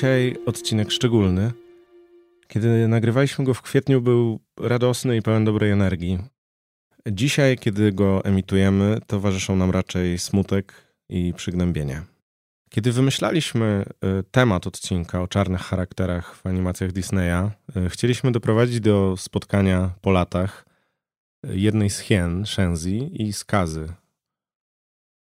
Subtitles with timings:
[0.00, 1.52] Dzisiaj odcinek szczególny.
[2.48, 6.18] Kiedy nagrywaliśmy go w kwietniu, był radosny i pełen dobrej energii.
[7.06, 10.72] Dzisiaj, kiedy go emitujemy, towarzyszą nam raczej smutek
[11.08, 12.02] i przygnębienie.
[12.70, 13.84] Kiedy wymyślaliśmy
[14.20, 20.10] y, temat odcinka o czarnych charakterach w animacjach Disneya, y, chcieliśmy doprowadzić do spotkania po
[20.10, 20.66] latach
[21.46, 23.92] y, jednej z hien, Shenzi i skazy.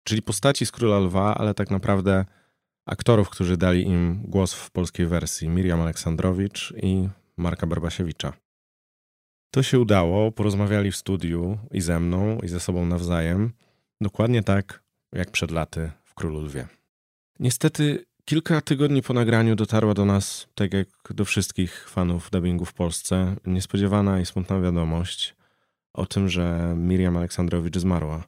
[0.05, 2.25] Czyli postaci z Króla Lwa, ale tak naprawdę
[2.91, 8.33] aktorów, którzy dali im głos w polskiej wersji, Miriam Aleksandrowicz i Marka Barbasiewicza.
[9.51, 13.53] To się udało, porozmawiali w studiu i ze mną, i ze sobą nawzajem,
[14.01, 16.69] dokładnie tak jak przed laty w Królu Lwie.
[17.39, 22.75] Niestety, kilka tygodni po nagraniu dotarła do nas, tak jak do wszystkich fanów dubbingu w
[22.75, 25.37] Polsce, niespodziewana i smutna wiadomość
[25.93, 28.25] o tym, że Miriam Aleksandrowicz zmarła.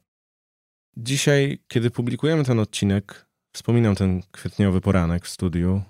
[0.97, 5.81] Dzisiaj, kiedy publikujemy ten odcinek, wspominam ten kwietniowy poranek w studiu.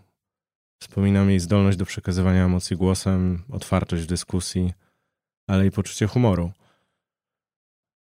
[0.82, 4.74] Wspominam jej zdolność do przekazywania emocji głosem, otwartość w dyskusji,
[5.48, 6.52] ale i poczucie humoru.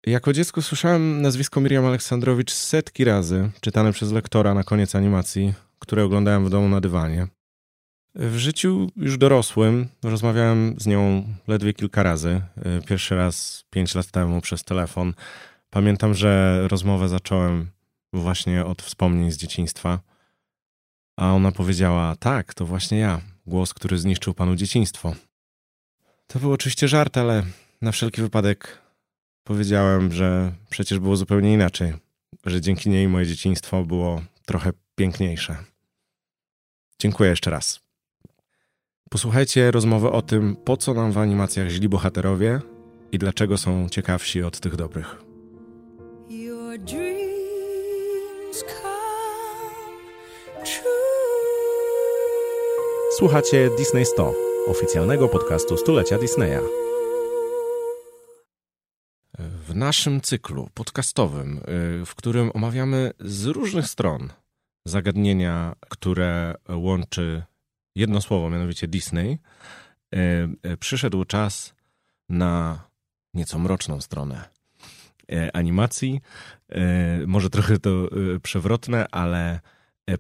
[0.07, 6.05] Jako dziecko słyszałem nazwisko Miriam Aleksandrowicz setki razy, czytane przez lektora na koniec animacji, które
[6.05, 7.27] oglądałem w domu na dywanie.
[8.15, 12.43] W życiu już dorosłym rozmawiałem z nią ledwie kilka razy.
[12.87, 15.15] Pierwszy raz pięć lat temu przez telefon.
[15.71, 17.71] Pamiętam, że rozmowę zacząłem
[18.21, 20.01] właśnie od wspomnień z dzieciństwa.
[21.17, 25.15] A ona powiedziała: Tak, to właśnie ja, głos, który zniszczył panu dzieciństwo.
[26.27, 27.43] To był oczywiście żart, ale
[27.83, 28.79] na wszelki wypadek
[29.45, 31.93] powiedziałem, że przecież było zupełnie inaczej,
[32.47, 35.57] że dzięki niej moje dzieciństwo było trochę piękniejsze.
[36.99, 37.81] Dziękuję jeszcze raz.
[39.11, 42.61] Posłuchajcie rozmowy o tym, po co nam w animacjach źli bohaterowie
[43.13, 45.17] i dlaczego są ciekawsi od tych dobrych.
[53.17, 54.35] Słuchacie Disney 100,
[54.67, 56.59] oficjalnego podcastu stulecia Disneya.
[59.39, 61.59] W naszym cyklu podcastowym,
[62.03, 64.29] y, w którym omawiamy z różnych stron
[64.85, 67.43] zagadnienia, które łączy
[67.95, 69.39] jedno słowo, mianowicie Disney,
[70.15, 70.19] y,
[70.71, 71.75] y, przyszedł czas
[72.29, 72.85] na
[73.35, 74.49] nieco mroczną stronę
[75.53, 76.21] animacji.
[77.27, 77.91] Może trochę to
[78.43, 79.61] przewrotne, ale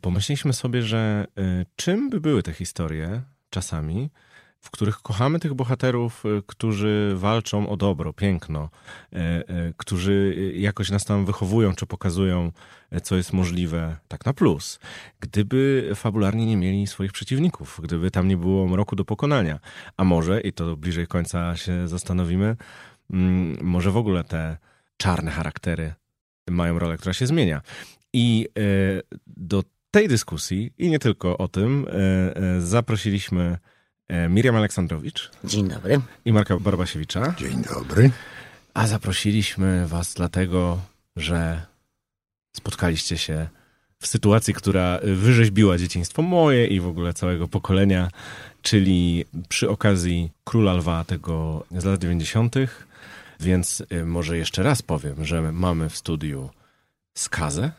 [0.00, 1.26] pomyśleliśmy sobie, że
[1.76, 4.10] czym by były te historie czasami,
[4.62, 8.70] w których kochamy tych bohaterów, y, którzy walczą o dobro, piękno,
[9.76, 12.52] którzy jakoś nas tam wychowują, czy pokazują,
[13.02, 14.78] co jest możliwe, tak na plus.
[15.20, 19.60] Gdyby fabularnie nie mieli swoich przeciwników, gdyby tam nie było mroku do pokonania,
[19.96, 22.56] a może, i to bliżej końca się zastanowimy,
[23.10, 24.56] mm, może w ogóle te
[24.96, 25.94] czarne charaktery
[26.50, 27.60] mają rolę, która się zmienia.
[28.12, 28.48] I
[29.26, 31.86] do tej dyskusji, i nie tylko o tym,
[32.58, 33.58] zaprosiliśmy
[34.12, 35.30] E, Miriam Aleksandrowicz.
[35.44, 36.00] Dzień dobry.
[36.24, 37.34] I Marka Barbasiewicza.
[37.38, 38.10] Dzień dobry.
[38.74, 40.80] A zaprosiliśmy Was dlatego,
[41.16, 41.62] że
[42.56, 43.48] spotkaliście się
[43.98, 48.08] w sytuacji, która wyrzeźbiła dzieciństwo moje i w ogóle całego pokolenia,
[48.62, 52.54] czyli przy okazji Króla Lwa tego z lat 90.
[53.40, 56.50] Więc może jeszcze raz powiem, że mamy w studiu
[57.14, 57.72] skazę.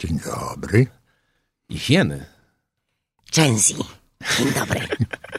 [0.00, 0.86] Dzień dobry.
[1.68, 2.26] I hieny.
[3.30, 3.74] Czenzi.
[4.38, 4.80] Dzień dobry.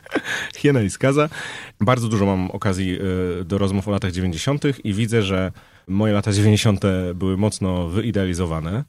[0.57, 1.29] Hiena i skaza.
[1.79, 2.97] Bardzo dużo mam okazji
[3.41, 4.63] e, do rozmów o latach 90.
[4.83, 5.51] i widzę, że
[5.87, 6.81] moje lata 90.
[7.15, 8.83] były mocno wyidealizowane.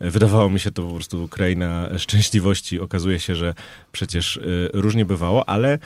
[0.00, 2.80] Wydawało mi się to po prostu kraina szczęśliwości.
[2.80, 3.54] Okazuje się, że
[3.92, 4.40] przecież e,
[4.72, 5.78] różnie bywało, ale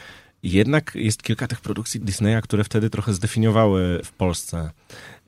[0.43, 4.71] jednak jest kilka tych produkcji Disneya, które wtedy trochę zdefiniowały w Polsce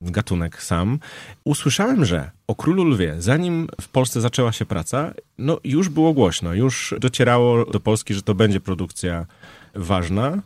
[0.00, 0.98] gatunek sam.
[1.44, 6.54] Usłyszałem, że o Królu Lwie, zanim w Polsce zaczęła się praca, no już było głośno,
[6.54, 9.26] już docierało do Polski, że to będzie produkcja
[9.74, 10.42] ważna.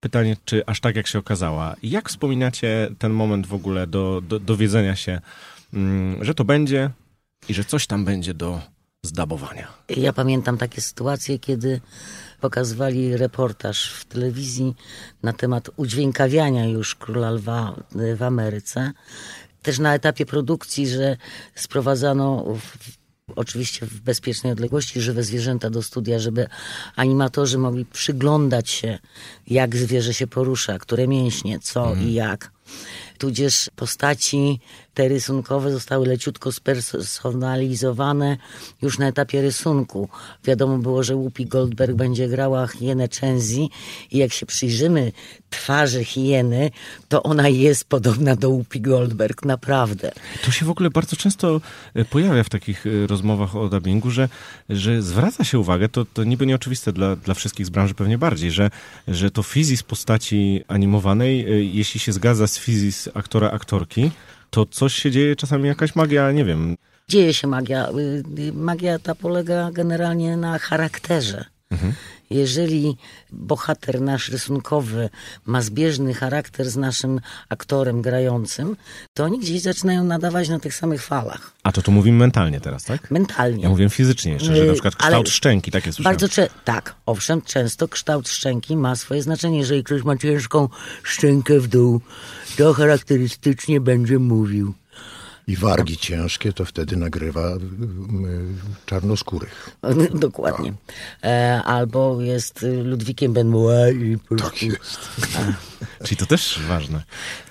[0.00, 1.76] Pytanie, czy aż tak jak się okazała.
[1.82, 5.20] Jak wspominacie ten moment w ogóle do, do dowiedzenia się,
[5.74, 6.90] mm, że to będzie
[7.48, 8.60] i że coś tam będzie do
[9.02, 9.68] zdabowania?
[9.88, 11.80] Ja pamiętam takie sytuacje, kiedy
[12.40, 14.74] pokazywali reportaż w telewizji
[15.22, 17.74] na temat udźwiękawiania już Króla Lwa
[18.16, 18.92] w Ameryce.
[19.62, 21.16] Też na etapie produkcji, że
[21.54, 22.78] sprowadzano w,
[23.36, 26.46] oczywiście w bezpiecznej odległości żywe zwierzęta do studia, żeby
[26.96, 28.98] animatorzy mogli przyglądać się,
[29.46, 32.08] jak zwierzę się porusza, które mięśnie, co mhm.
[32.08, 32.52] i jak.
[33.18, 34.60] tudzież postaci
[35.00, 38.36] te rysunkowe zostały leciutko spersonalizowane
[38.82, 40.08] już na etapie rysunku.
[40.44, 43.70] Wiadomo było, że Whoopi Goldberg będzie grała hienę Chenzi
[44.10, 45.12] i jak się przyjrzymy
[45.50, 46.70] twarzy hieny,
[47.08, 50.12] to ona jest podobna do Whoopi Goldberg, naprawdę.
[50.44, 51.60] To się w ogóle bardzo często
[51.94, 54.28] e, pojawia w takich e, rozmowach o dubbingu, że,
[54.68, 58.50] że zwraca się uwagę, to, to niby nieoczywiste dla, dla wszystkich z branży pewnie bardziej,
[58.50, 58.70] że,
[59.08, 64.10] że to fizis postaci animowanej, e, jeśli się zgadza z fizis aktora, aktorki,
[64.50, 66.76] to coś się dzieje, czasami jakaś magia, nie wiem.
[67.08, 67.88] Dzieje się magia.
[68.38, 71.44] Y, magia ta polega generalnie na charakterze.
[71.70, 71.92] Mhm.
[72.30, 72.96] Jeżeli
[73.32, 75.10] bohater nasz rysunkowy
[75.46, 78.76] ma zbieżny charakter z naszym aktorem grającym,
[79.14, 81.52] to oni gdzieś zaczynają nadawać na tych samych falach.
[81.62, 83.10] A to tu mówimy mentalnie teraz, tak?
[83.10, 83.62] Mentalnie.
[83.62, 86.16] Ja mówię fizycznie jeszcze, że na przykład kształt Ale szczęki, takie słyszałem.
[86.16, 89.58] Bardzo cze- tak, owszem, często kształt szczęki ma swoje znaczenie.
[89.58, 90.68] Jeżeli ktoś ma ciężką
[91.02, 92.00] szczękę w dół,
[92.56, 94.74] to charakterystycznie będzie mówił
[95.50, 97.52] i wargi ciężkie, to wtedy nagrywa
[98.86, 99.70] czarnoskórych.
[100.14, 100.72] Dokładnie.
[101.24, 104.98] E, albo jest Ludwikiem Benoit i po Tak jest.
[106.04, 107.02] Czyli to też ważne.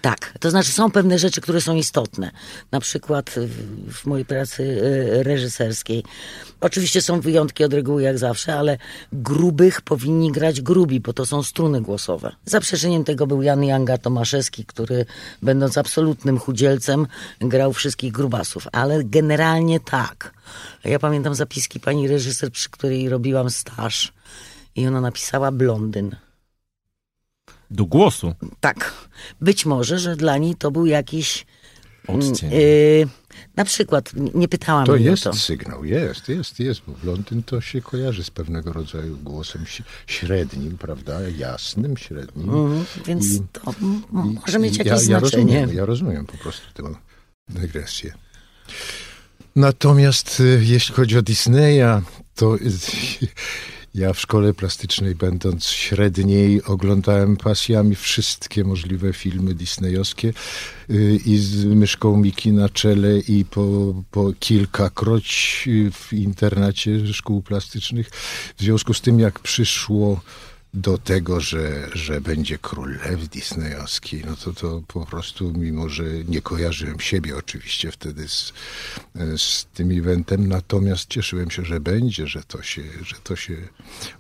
[0.01, 0.33] Tak.
[0.39, 2.31] To znaczy są pewne rzeczy, które są istotne.
[2.71, 4.81] Na przykład w, w mojej pracy
[5.23, 6.03] reżyserskiej.
[6.61, 8.77] Oczywiście są wyjątki od reguły jak zawsze, ale
[9.13, 12.35] grubych powinni grać grubi, bo to są struny głosowe.
[12.45, 15.05] Zaprzeczeniem tego był Jan Janga Tomaszewski, który
[15.41, 17.07] będąc absolutnym chudzielcem
[17.41, 20.33] grał wszystko wszystkich grubasów, ale generalnie tak.
[20.83, 24.13] Ja pamiętam zapiski pani reżyser, przy której robiłam staż
[24.75, 26.15] i ona napisała blondyn.
[27.71, 28.33] Do głosu?
[28.59, 28.93] Tak.
[29.41, 31.45] Być może, że dla niej to był jakiś...
[32.07, 32.53] Odcień.
[32.53, 33.07] Y,
[33.55, 35.33] na przykład, nie pytałam to jest to.
[35.33, 39.65] sygnał, jest, jest, jest, bo blondyn to się kojarzy z pewnego rodzaju głosem
[40.07, 42.49] średnim, prawda, jasnym, średnim.
[42.49, 43.73] Mm, więc I, to
[44.11, 45.53] może mieć jakieś ja, ja znaczenie.
[45.53, 46.83] Rozumiem, ja rozumiem po prostu tę
[47.49, 48.13] dygresję.
[49.55, 52.01] Natomiast y, jeśli chodzi o Disneya,
[52.35, 52.57] to
[53.95, 60.33] ja w szkole plastycznej, będąc średniej, oglądałem pasjami wszystkie możliwe filmy disneyowskie
[60.89, 68.09] y, i z myszką Miki na czele i po, po kilkakroć w internacie szkół plastycznych.
[68.57, 70.21] W związku z tym, jak przyszło
[70.73, 76.03] do tego, że, że będzie król lew disneyowski, no to to po prostu, mimo że
[76.27, 78.53] nie kojarzyłem siebie oczywiście wtedy z,
[79.37, 83.57] z tym eventem, natomiast cieszyłem się, że będzie, że to się, że to się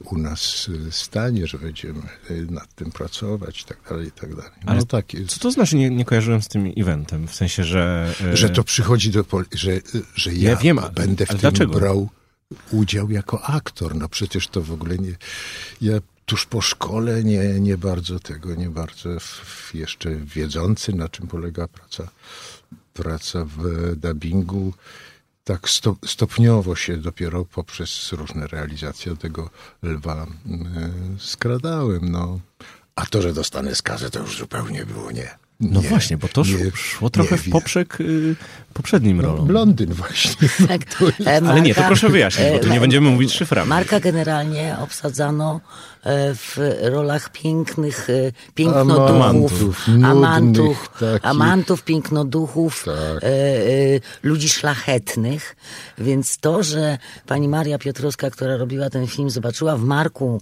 [0.03, 2.01] u nas stanie, że będziemy
[2.49, 4.51] nad tym pracować i tak dalej, i tak dalej.
[4.65, 5.29] No Ale tak jest.
[5.29, 7.27] Co to znaczy nie, nie kojarzyłem z tym eventem?
[7.27, 8.13] W sensie, że...
[8.21, 9.25] E, że to przychodzi do...
[9.53, 9.71] że,
[10.15, 11.73] że ja, ja wiem, będę w tym dlaczego?
[11.73, 12.09] brał
[12.71, 13.95] udział jako aktor.
[13.95, 15.15] No przecież to w ogóle nie...
[15.81, 19.09] Ja tuż po szkole, nie, nie bardzo tego, nie bardzo
[19.73, 22.07] jeszcze wiedzący, na czym polega praca,
[22.93, 24.73] praca w dubbingu.
[25.43, 25.67] Tak
[26.05, 29.49] stopniowo się dopiero poprzez różne realizacje tego
[29.83, 30.27] lwa
[31.19, 32.11] skradałem.
[32.11, 32.39] No.
[32.95, 35.48] A to, że dostanę skazę, to już zupełnie było nie.
[35.59, 38.35] No nie, właśnie, bo to nie, szło trochę w poprzek y,
[38.73, 39.47] poprzednim no, rolom.
[39.47, 40.49] Blondyn właśnie.
[40.67, 40.81] Tak.
[40.99, 43.69] Marka, Ale nie, to proszę wyjaśnić, bo tu nie e, będziemy mówić szyframi.
[43.69, 45.61] Marka generalnie obsadzano
[46.03, 53.29] e, w rolach pięknych e, pięknoduchów, amantów, amantów, pięknoduchów, tak.
[54.23, 55.55] ludzi szlachetnych.
[55.97, 60.41] Więc to, że pani Maria Piotrowska, która robiła ten film, zobaczyła w Marku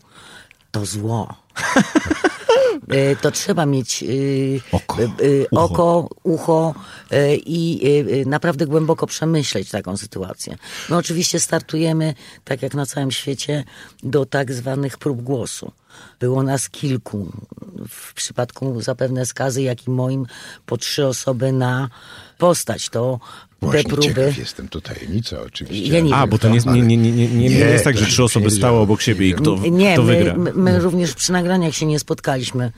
[0.71, 1.35] to zło.
[2.89, 4.07] E, to trzeba mieć e,
[4.71, 5.07] oko, e,
[5.51, 6.75] oko ucho
[7.45, 7.81] i
[8.25, 10.57] naprawdę głęboko przemyśleć taką sytuację.
[10.89, 13.63] My oczywiście startujemy, tak jak na całym świecie,
[14.03, 15.71] do tak zwanych prób głosu.
[16.19, 17.31] Było nas kilku.
[17.89, 20.25] W przypadku zapewne skazy, jak i moim,
[20.65, 21.89] po trzy osoby na
[22.37, 22.89] postać.
[22.89, 23.19] To
[23.61, 24.33] Właśnie te próby.
[24.37, 25.93] jestem, to tajemnica oczywiście.
[25.93, 28.05] Ja nie A, bo to nie, nie, nie, nie, nie, nie, nie jest tak, że
[28.05, 30.35] trzy osoby stały obok siebie i kto, nie, kto wygra.
[30.37, 32.71] My, my również przy nagraniach się nie spotkaliśmy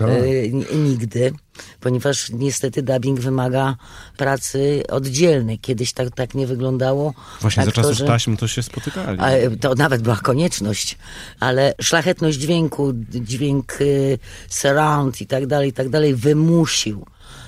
[0.00, 1.32] e, nigdy,
[1.80, 3.76] ponieważ niestety dubbing wymaga
[4.16, 5.58] pracy oddzielnej.
[5.58, 7.14] Kiedyś tak, tak nie wyglądało.
[7.40, 9.18] Właśnie aktorzy, za czasów taśmy to się spotykali.
[9.60, 10.98] To nawet była konieczność,
[11.40, 17.06] ale szlachetność dźwięku, dźwięk y, surround i tak dalej, i tak dalej wymusił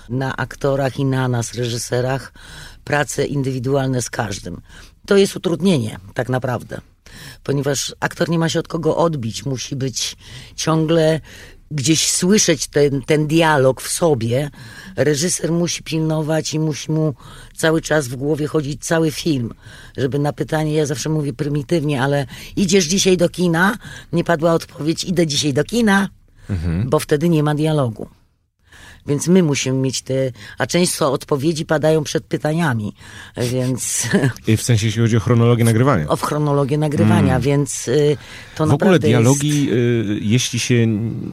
[0.08, 2.32] na aktorach i na nas, reżyserach,
[2.88, 4.60] prace indywidualne z każdym.
[5.06, 6.80] To jest utrudnienie, tak naprawdę,
[7.44, 10.16] ponieważ aktor nie ma się od kogo odbić, musi być
[10.56, 11.20] ciągle
[11.70, 14.50] gdzieś słyszeć ten, ten dialog w sobie.
[14.96, 17.14] Reżyser musi pilnować i musi mu
[17.56, 19.54] cały czas w głowie chodzić cały film,
[19.96, 22.26] żeby na pytanie, ja zawsze mówię prymitywnie, ale
[22.56, 23.76] idziesz dzisiaj do kina?
[24.12, 26.08] Nie padła odpowiedź, idę dzisiaj do kina,
[26.50, 26.90] mhm.
[26.90, 28.08] bo wtedy nie ma dialogu.
[29.06, 30.14] Więc my musimy mieć te,
[30.58, 32.94] a często odpowiedzi padają przed pytaniami,
[33.36, 34.08] więc
[34.46, 36.08] I w sensie, jeśli chodzi o chronologię nagrywania.
[36.08, 38.16] o w chronologię nagrywania, więc y,
[38.56, 40.86] to W ogóle naprawdę dialogi, y, jeśli się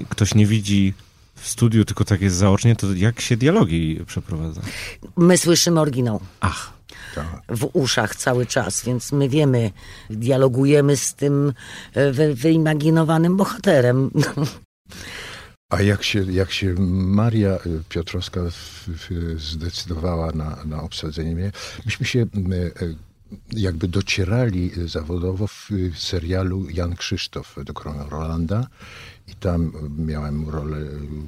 [0.09, 0.93] ktoś nie widzi
[1.35, 4.61] w studiu, tylko tak jest zaocznie, to jak się dialogi przeprowadza?
[4.61, 6.19] jest, my słyszymy oryginał.
[6.39, 6.73] Ach,
[7.15, 7.25] Tak.
[7.49, 9.71] w uszach cały czas, więc my wiemy,
[10.09, 11.53] dialogujemy z tym
[12.11, 14.11] wy, wyimaginowanym bohaterem.
[15.69, 18.41] A jak się, jak się Maria y, Piotrowska
[19.37, 21.51] zdecydowała na, na obsadzenie mnie,
[21.85, 22.19] myśmy się
[22.81, 22.95] y,
[23.51, 28.67] jakby docierali zawodowo w y, serialu Jan Krzysztof do Krona Rolanda
[29.27, 30.77] i tam miałem rolę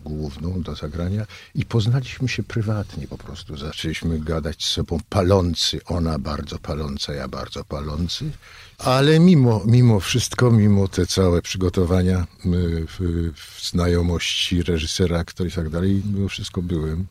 [0.05, 1.25] główną do zagrania
[1.55, 3.57] i poznaliśmy się prywatnie po prostu.
[3.57, 8.31] Zaczęliśmy gadać z sobą palący, ona bardzo paląca, ja bardzo palący.
[8.77, 12.85] Ale mimo, mimo wszystko, mimo te całe przygotowania, y,
[13.33, 17.07] w, znajomości reżysera, aktora i tak dalej, mimo wszystko byłem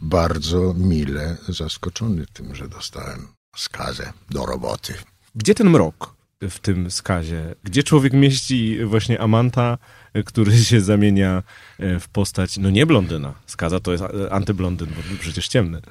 [0.00, 4.94] bardzo mile zaskoczony tym, że dostałem skazę do roboty.
[5.34, 7.54] gdzie ten mrok w tym skazie?
[7.64, 9.78] Gdzie człowiek mieści właśnie Amanta,
[10.26, 11.42] który się zamienia
[11.80, 13.34] y, w postać, no nie blondyna.
[13.46, 15.82] Skaza to jest y, antyblondyn, bo przecież ciemny.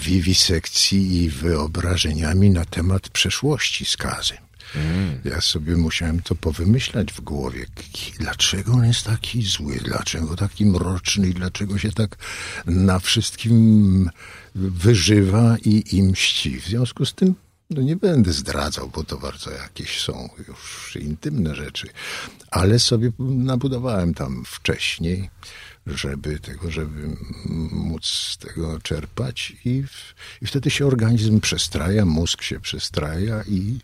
[0.00, 4.34] Wiwisekcji i wyobrażeniami na temat przeszłości skazy.
[5.24, 7.66] Ja sobie musiałem to powymyślać w głowie.
[8.18, 9.80] Dlaczego on jest taki zły?
[9.84, 11.30] Dlaczego taki mroczny?
[11.30, 12.16] Dlaczego się tak
[12.66, 14.10] na wszystkim
[14.54, 16.60] wyżywa i, i mści?
[16.60, 17.34] W związku z tym
[17.70, 21.88] no nie będę zdradzał, bo to bardzo jakieś są już intymne rzeczy.
[22.50, 25.30] Ale sobie nabudowałem tam wcześniej,
[25.86, 27.16] żeby tego, żeby
[27.70, 33.78] móc z tego czerpać i, w, i wtedy się organizm przestraja, mózg się przestraja i,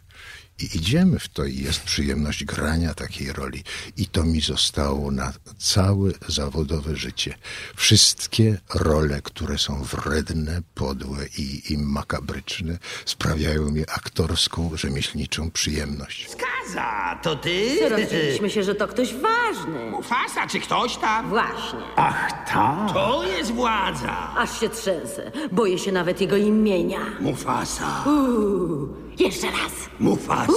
[0.63, 3.65] i idziemy w to i jest przyjemność grania takiej roli.
[3.97, 7.35] I to mi zostało na całe zawodowe życie.
[7.77, 16.29] Wszystkie role, które są wredne, podłe i, i makabryczne, sprawiają mi aktorską, rzemieślniczą przyjemność.
[16.31, 17.89] Skaza, to ty?
[17.89, 19.91] Rozdzieliliśmy się, że to ktoś ważny.
[19.91, 21.29] Mufasa, czy ktoś tam?
[21.29, 21.79] Właśnie.
[21.97, 22.93] Ach, tak.
[22.93, 24.35] To jest władza.
[24.37, 25.33] Aż się trzęsę.
[25.53, 26.99] Boję się nawet jego imienia.
[27.21, 28.05] Mufasa.
[28.07, 28.89] Uuu,
[29.19, 29.73] jeszcze raz.
[29.99, 30.52] Mufasa.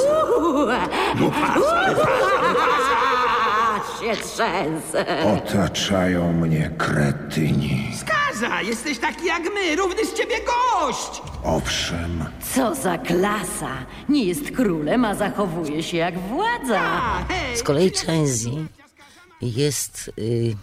[4.01, 5.05] Się trzęsę.
[5.37, 7.91] Otaczają mnie kretyni.
[7.99, 11.21] Skaza, jesteś taki jak my, równy z ciebie gość.
[11.43, 13.69] Owszem, Co za klasa.
[14.09, 16.81] Nie jest królem, a zachowuje się jak władza.
[17.29, 17.57] Hej.
[17.57, 18.65] Z kolei Częzi
[19.41, 20.55] jest y,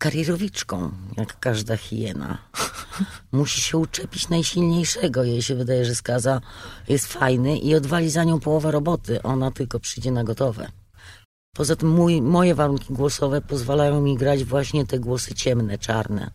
[0.00, 2.38] karierowiczką, jak każda hiena.
[3.32, 5.24] Musi się uczepić najsilniejszego.
[5.24, 6.40] Jej się wydaje, że skaza
[6.88, 9.22] jest fajny i odwali za nią połowę roboty.
[9.22, 10.70] Ona tylko przyjdzie na gotowe.
[11.56, 16.30] Poza tym mój, moje warunki głosowe pozwalają mi grać właśnie te głosy ciemne, czarne.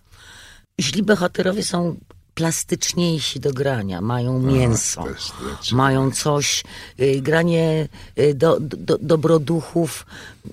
[0.82, 1.98] Źli bohaterowie są
[2.36, 5.58] plastyczniejsi do grania, mają mięso, zdecydowanie.
[5.72, 6.64] mają coś,
[7.00, 7.88] y, granie
[8.20, 10.06] y, do, do, dobroduchów,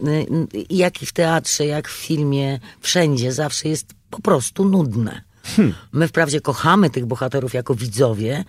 [0.07, 0.27] y,
[0.71, 5.23] jak i w teatrze, jak w filmie, wszędzie zawsze jest po prostu nudne.
[5.93, 8.45] My wprawdzie kochamy tych bohaterów jako widzowie,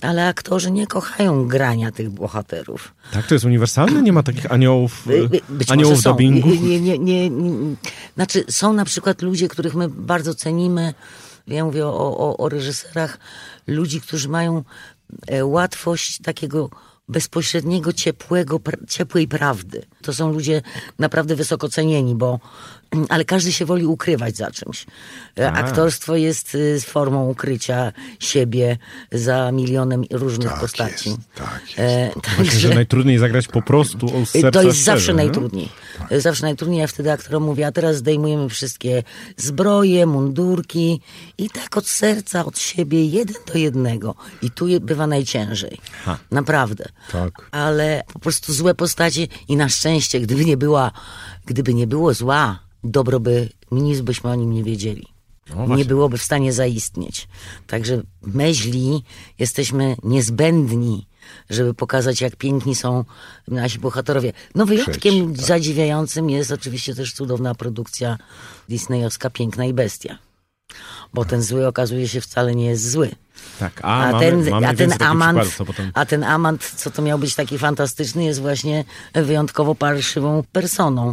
[0.00, 2.94] ale aktorzy nie kochają grania tych bohaterów.
[3.12, 4.02] Tak, to jest uniwersalne?
[4.02, 5.08] Nie ma takich aniołów,
[5.48, 6.48] Być aniołów dubbingu?
[6.48, 7.76] Nie, nie, nie, nie.
[8.14, 10.94] Znaczy, są na przykład ludzie, których my bardzo cenimy.
[11.46, 13.18] Ja mówię o, o, o reżyserach,
[13.66, 14.64] ludzi, którzy mają
[15.26, 16.70] e, łatwość takiego
[17.08, 19.82] bezpośredniego, ciepłego, ciepłej prawdy.
[20.02, 20.62] To są ludzie
[20.98, 22.40] naprawdę wysoko cenieni, bo
[23.08, 24.86] ale każdy się woli ukrywać za czymś.
[25.38, 28.78] E, Aktorstwo jest y, formą ukrycia siebie
[29.12, 31.08] za milionem różnych Tak postaci.
[31.10, 31.78] jest, tak jest.
[31.78, 35.16] E, Właśnie, że najtrudniej zagrać po prostu o serca to jest szczerze, zawsze nie?
[35.16, 35.68] najtrudniej.
[36.18, 36.80] Zawsze najtrudniej.
[36.80, 39.02] Ja wtedy aktorom mówię, a teraz zdejmujemy wszystkie
[39.36, 41.00] zbroje, mundurki
[41.38, 44.14] i tak od serca, od siebie, jeden do jednego.
[44.42, 45.78] I tu bywa najciężej.
[46.30, 46.84] Naprawdę.
[47.12, 47.48] Tak.
[47.50, 50.90] Ale po prostu złe postacie i na szczęście, gdyby nie była,
[51.46, 55.06] gdyby nie było zła, dobro by, nic byśmy o nim nie wiedzieli.
[55.56, 57.28] No nie byłoby w stanie zaistnieć.
[57.66, 59.02] Także my źli
[59.38, 61.06] jesteśmy niezbędni,
[61.50, 63.04] żeby pokazać, jak piękni są
[63.48, 64.32] nasi bohaterowie.
[64.54, 68.18] No wyjątkiem Przecież, zadziwiającym jest oczywiście też cudowna produkcja
[68.68, 70.18] disneyowska Piękna i Bestia.
[71.14, 73.10] Bo ten zły okazuje się wcale nie jest zły.
[73.58, 75.90] Tak, a, A, mamy, ten, mamy a ten amant, przykładów, potem...
[75.94, 78.84] a ten amant, co to miał być taki fantastyczny, jest właśnie
[79.14, 81.12] wyjątkowo parszywą personą.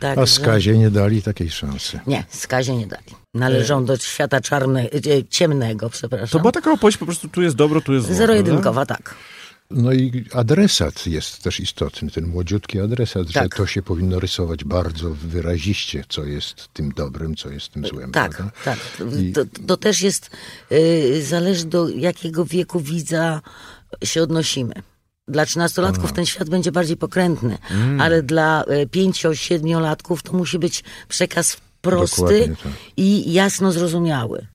[0.00, 2.00] Tak, A Skazie nie dali takiej szansy.
[2.06, 3.04] Nie, skazie nie dali.
[3.34, 6.28] Należą do świata czarne, e, ciemnego, przepraszam.
[6.28, 8.16] To była taka opowieść, po prostu tu jest dobro, tu jest zło.
[8.16, 8.26] prawda?
[8.26, 9.14] Zero-jedynkowa, tak.
[9.70, 13.56] No i adresat jest też istotny, ten młodziutki adresat, że Tak.
[13.56, 18.12] to się powinno rysować bardzo wyraziście, co jest tym dobrym, co jest tym złym.
[18.12, 18.52] Tak, prawda?
[18.64, 18.78] tak.
[19.20, 20.30] I- To, to też jest,
[20.72, 23.40] y, zależy do jakiego wieku widza
[24.04, 24.74] się odnosimy.
[25.28, 28.00] Dla trzynastolatków ten świat będzie bardziej pokrętny, Mm.
[28.00, 32.72] ale dla y, pięcio-siedmiolatków to musi być przekaz prosty tak.
[32.96, 34.46] i jasno zrozumiały.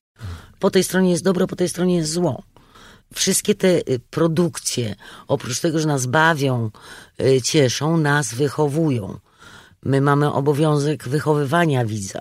[0.58, 2.42] Po tej stronie jest dobro, po tej stronie jest zło.
[3.14, 4.94] Wszystkie te y, produkcje,
[5.28, 6.70] oprócz tego, że nas bawią,
[7.20, 9.18] y, cieszą, nas wychowują.
[9.82, 12.20] My mamy obowiązek wychowywania widza.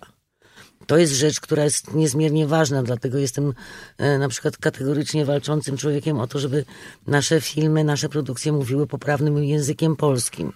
[0.88, 3.54] To jest rzecz, która jest niezmiernie ważna, dlatego jestem
[3.98, 6.66] e, na przykład kategorycznie walczącym człowiekiem o to, żeby
[7.08, 10.54] nasze filmy, nasze produkcje mówiły poprawnym językiem polskim.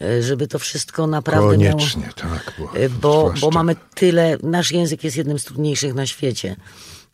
[0.00, 1.76] E, Żeby to wszystko naprawdę miało...
[1.76, 2.54] Koniecznie, tak.
[2.58, 6.56] Bo, E, Bo, bo mamy tyle, nasz język jest jednym z trudniejszych na świecie,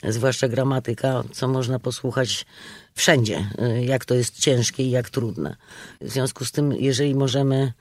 [0.05, 2.47] zwłaszcza gramatyka, co można posłuchać
[2.95, 5.57] wszędzie, e, jak to jest ciężkie i jak trudne.
[6.01, 7.73] W związku z tym, jeżeli możemy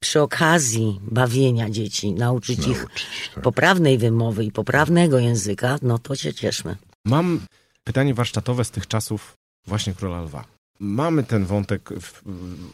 [0.00, 3.44] przy okazji bawienia dzieci nauczyć, ich Nauczyć, tak.
[3.44, 6.76] poprawnej wymowy i poprawnego języka, no to się cieszmy.
[7.04, 7.40] Mam
[7.84, 10.53] pytanie warsztatowe z tych czasów właśnie Króla Lwa.
[10.80, 12.22] Mamy ten wątek w,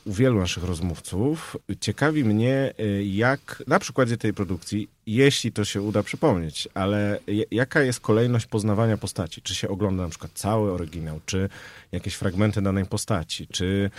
[0.04, 1.56] u wielu naszych rozmówców.
[1.80, 7.18] Ciekawi mnie, y, jak na przykładzie tej produkcji, jeśli to się uda przypomnieć, ale
[7.50, 9.42] jaka jest kolejność poznawania postaci?
[9.42, 11.48] Czy się ogląda na przykład cały oryginał, czy
[11.92, 13.90] jakieś fragmenty danej postaci, czy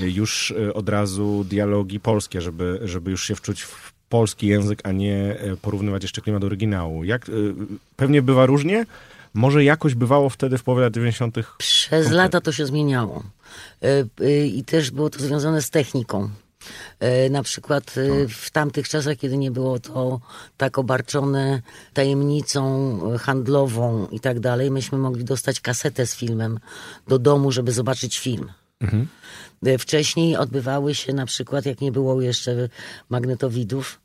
[0.00, 4.80] y, już y, od razu dialogi polskie, żeby, żeby już się wczuć w polski język,
[4.84, 7.04] a nie porównywać jeszcze klimat oryginału?
[7.04, 7.30] Jak,
[7.96, 8.86] pewnie bywa różnie,
[9.34, 11.36] może jakoś bywało wtedy w połowie lat 90.
[11.58, 13.22] Przez lata to się zmieniało.
[13.82, 16.30] E, e, I też było to związane z techniką.
[17.00, 20.20] E, Na przykład e, w tamtych czasach, kiedy nie było to
[20.56, 21.62] tak obarczone
[21.94, 26.60] tajemnicą handlową i tak dalej, myśmy mogli dostać kasetę z filmem
[27.08, 28.52] do domu, żeby zobaczyć film.
[29.66, 32.68] E, Wcześniej odbywały się na przykład, jak nie było jeszcze
[33.08, 34.00] magnetowidów,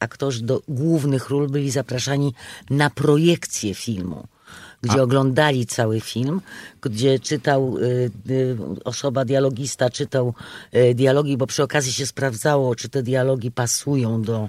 [0.00, 2.34] aktorzy do głównych ról byli zapraszani
[2.70, 4.26] na projekcję filmu,
[4.84, 6.40] gdzie oglądali cały film,
[6.80, 10.34] gdzie czytał y, y, osoba, dialogista czytał
[10.74, 14.48] y, dialogi, bo przy okazji się sprawdzało, czy te dialogi pasują do,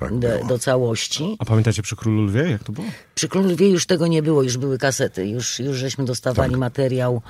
[0.00, 1.36] Tak do, do całości.
[1.38, 2.86] A pamiętacie przy Królu Lwie, jak to było?
[3.14, 6.60] Przy Królu Lwie już tego nie było, już były kasety, już, już żeśmy dostawali Tak.
[6.60, 7.22] materiał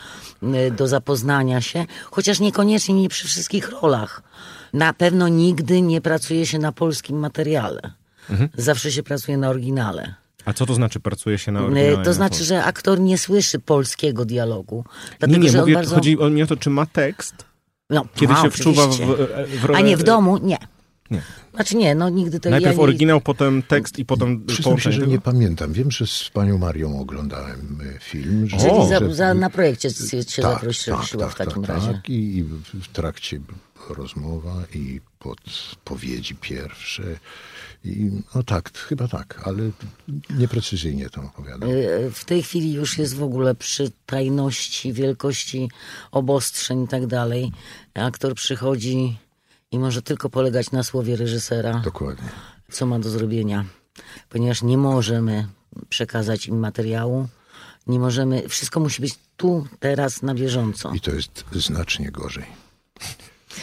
[0.42, 4.22] y, do zapoznania się, chociaż niekoniecznie nie przy wszystkich rolach.
[4.72, 7.92] Na pewno nigdy nie pracuje się na polskim materiale.
[8.30, 8.48] Mhm.
[8.56, 10.14] Zawsze się pracuje na oryginale.
[10.44, 11.92] A co to znaczy pracuje się na oryginale?
[11.96, 14.85] To na znaczy, że aktor nie słyszy polskiego dialogu.
[15.18, 15.94] Dlatego, Nie, nie, że mówię, on bardzo...
[15.94, 17.35] chodzi o, nie o to, czy ma tekst,
[17.90, 19.26] no, kiedy a, się wczuwa w, oczywiście.
[19.59, 19.78] w rolę...
[19.78, 20.38] A nie, w domu?
[20.38, 20.59] Nie.
[21.14, 21.22] Nie.
[21.55, 22.83] Znaczy nie, no nigdy to Najpierw ja nie...
[22.83, 25.12] oryginał, potem tekst i potem Przyznam się, że tego?
[25.12, 25.72] nie pamiętam.
[25.72, 28.48] Wiem, że z panią Marią oglądałem e, film.
[28.48, 31.92] Że, Czyli za, że- za, na projekcie się tak, zaprosiła tak, w takim tak, razie.
[31.92, 32.11] Tak.
[32.11, 32.42] I, I
[32.74, 33.40] w trakcie
[33.90, 37.03] rozmowa i podpowiedzi pierwsze.
[37.85, 39.70] I, no tak, chyba tak, ale
[40.31, 41.70] nieprecyzyjnie to opowiadam.
[41.70, 45.70] Y, W tej chwili już jest w ogóle przy tajności, wielkości
[46.12, 47.53] obostrzeń i tak dalej.
[47.94, 49.18] Aktor przychodzi
[49.74, 52.28] i może tylko polegać na słowie reżysera, Dokładnie.
[52.72, 53.64] co ma do zrobienia,
[54.28, 55.46] ponieważ nie możemy
[55.88, 57.28] przekazać im materiału.
[57.87, 60.92] Nie możemy, wszystko musi być tu, teraz, na bieżąco.
[60.94, 62.44] I to jest znacznie gorzej.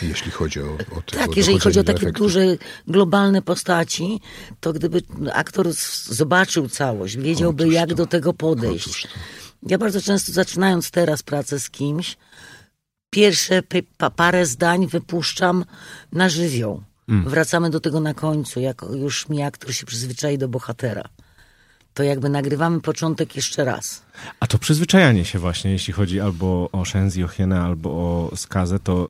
[0.01, 2.23] Jeśli chodzi o, o te, Tak, o jeżeli chodzi o takie efektu.
[2.23, 2.41] duże,
[2.87, 4.19] globalne postaci,
[4.59, 5.01] to gdyby
[5.33, 5.67] aktor
[6.05, 7.95] zobaczył całość, wiedziałby jak to.
[7.95, 9.07] do tego podejść.
[9.63, 12.17] Ja bardzo często zaczynając teraz pracę z kimś,
[13.11, 13.63] pierwsze
[14.15, 15.65] parę zdań wypuszczam
[16.11, 16.83] na żywioł.
[17.09, 17.29] Mm.
[17.29, 21.03] Wracamy do tego na końcu, jak już mi aktor się przyzwyczai do bohatera.
[21.93, 24.03] To jakby nagrywamy początek jeszcze raz.
[24.39, 28.79] A to przyzwyczajanie się właśnie, jeśli chodzi albo o Shenzi, o Hienę, albo o skazę,
[28.79, 29.07] to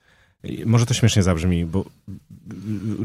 [0.66, 1.86] może to śmiesznie zabrzmi, bo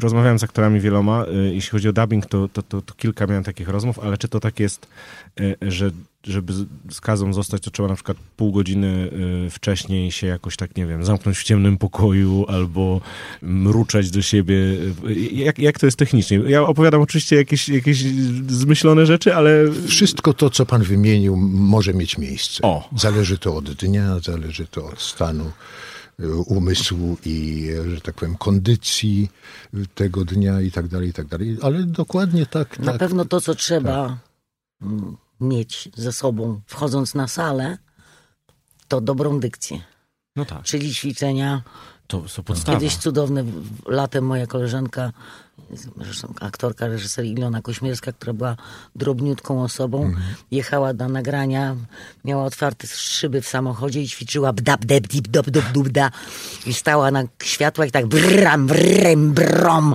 [0.01, 3.45] rozmawiałem z aktorami wieloma, y, jeśli chodzi o dubbing, to, to, to, to kilka miałem
[3.45, 4.87] takich rozmów, ale czy to tak jest,
[5.41, 5.91] y, że
[6.25, 9.11] żeby z- skazą zostać, to trzeba na przykład pół godziny
[9.47, 13.01] y, wcześniej się jakoś tak, nie wiem, zamknąć w ciemnym pokoju albo
[13.43, 14.57] mruczeć do siebie.
[15.33, 16.37] Jak, jak to jest technicznie?
[16.47, 18.03] Ja opowiadam oczywiście jakieś, jakieś
[18.49, 22.63] zmyślone rzeczy, ale Wszystko to, co pan wymienił, może mieć miejsce.
[22.63, 22.89] O.
[22.97, 25.51] Zależy to od dnia, zależy to od stanu
[26.47, 29.29] umysłu i, e, że tak powiem, kondycji
[29.95, 31.59] tego dnia i tak dalej, i tak dalej.
[31.63, 32.99] Ale dokładnie tak, Na tak.
[32.99, 34.19] pewno to, co trzeba
[34.83, 37.79] mm, mieć ze sobą, wchodząc na salę,
[38.89, 39.81] to dobrą dykcję.
[40.37, 41.63] no tak, Czyli ćwiczenia.
[42.07, 42.79] to są podstawy.
[42.79, 43.45] Kiedyś cudowne,
[43.87, 45.13] latem moja koleżanka
[45.97, 48.57] zresztą aktorka, reżyser Ilona Kośmierska, która była
[48.95, 50.13] drobniutką osobą,
[50.51, 51.77] jechała na nagrania,
[52.25, 56.11] miała otwarte szyby w samochodzie i ćwiczyła bdab, deb, dip, dob, dob, dubda
[56.67, 59.95] i stała na światłach i tak bram, brem, brom.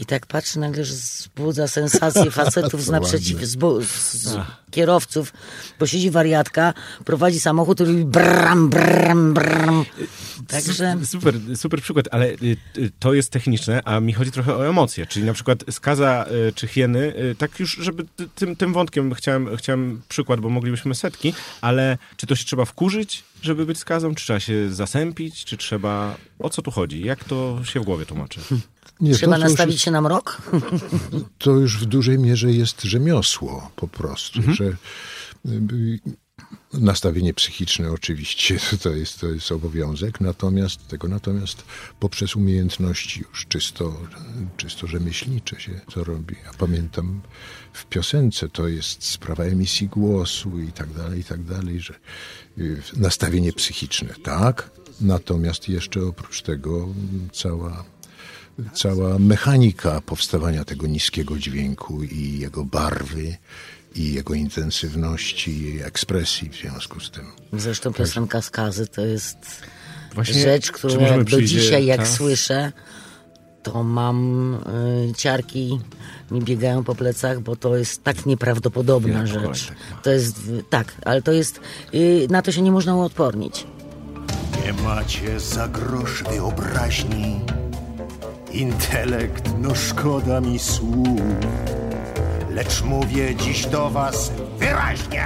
[0.00, 3.58] I tak patrzy nagle, że wzbudza sensację facetów z naprzeciw, z,
[4.12, 4.38] z
[4.70, 5.32] kierowców,
[5.78, 9.84] bo siedzi wariatka, prowadzi samochód i robi bram, bram, bram.
[10.48, 10.96] Także...
[11.04, 15.06] Super, super przykład, ale y, y, to jest techniczne, a mi chodzi trochę o emocje,
[15.06, 19.56] czyli na przykład skaza y, czy hieny, tak już, żeby ty- tym, tym wątkiem chciałem,
[19.56, 24.24] chciałem przykład, bo moglibyśmy setki, ale czy to się trzeba wkurzyć, żeby być skazą, czy
[24.24, 26.16] trzeba się zasępić, czy trzeba...
[26.38, 27.04] O co tu chodzi?
[27.04, 28.40] Jak to się w głowie tłumaczy?
[29.00, 30.42] Nie, Trzeba to, to, nastawić jest, się na mrok?
[31.38, 34.64] to już w dużej mierze jest rzemiosło po prostu, że
[35.46, 36.00] y,
[36.72, 41.64] nastawienie psychiczne oczywiście to jest, to jest obowiązek, natomiast tego natomiast
[42.00, 44.00] poprzez umiejętności już czysto,
[44.56, 46.36] czysto rzemieślnicze się to robi.
[46.44, 47.20] Ja pamiętam
[47.72, 51.94] w piosence to jest sprawa emisji głosu i tak dalej, i tak dalej, że
[52.58, 56.88] y, nastawienie psychiczne, tak, natomiast jeszcze oprócz tego
[57.32, 57.84] cała
[58.74, 63.36] cała mechanika powstawania tego niskiego dźwięku i jego barwy,
[63.94, 67.24] i jego intensywności, i ekspresji w związku z tym.
[67.52, 69.36] Zresztą piosenka Skazy to jest
[70.14, 72.14] Właśnie, rzecz, którą jak do przyjdzie dzisiaj jak czas?
[72.14, 72.72] słyszę,
[73.62, 74.54] to mam
[75.10, 75.80] y, ciarki
[76.30, 79.70] mi biegają po plecach, bo to jest tak nieprawdopodobna rzecz.
[79.70, 79.96] Ma.
[80.02, 80.36] To jest,
[80.70, 81.60] tak, ale to jest,
[81.94, 83.66] y, na to się nie można uodpornić.
[84.64, 87.40] Nie macie za grosz wyobraźni.
[88.52, 91.20] Intelekt, no szkoda mi słów.
[92.50, 95.24] Lecz mówię dziś do was wyraźnie.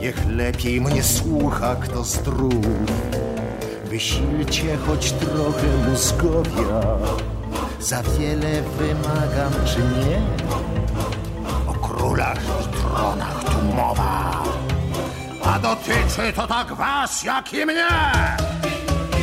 [0.00, 2.66] Niech lepiej mnie słucha kto zdrów.
[3.84, 6.80] Wysilcie choć trochę mózgowia.
[7.80, 10.20] Za wiele wymagam, czy nie?
[11.66, 14.42] O królach i tronach tu mowa.
[15.44, 17.88] A dotyczy to tak was, jak i mnie.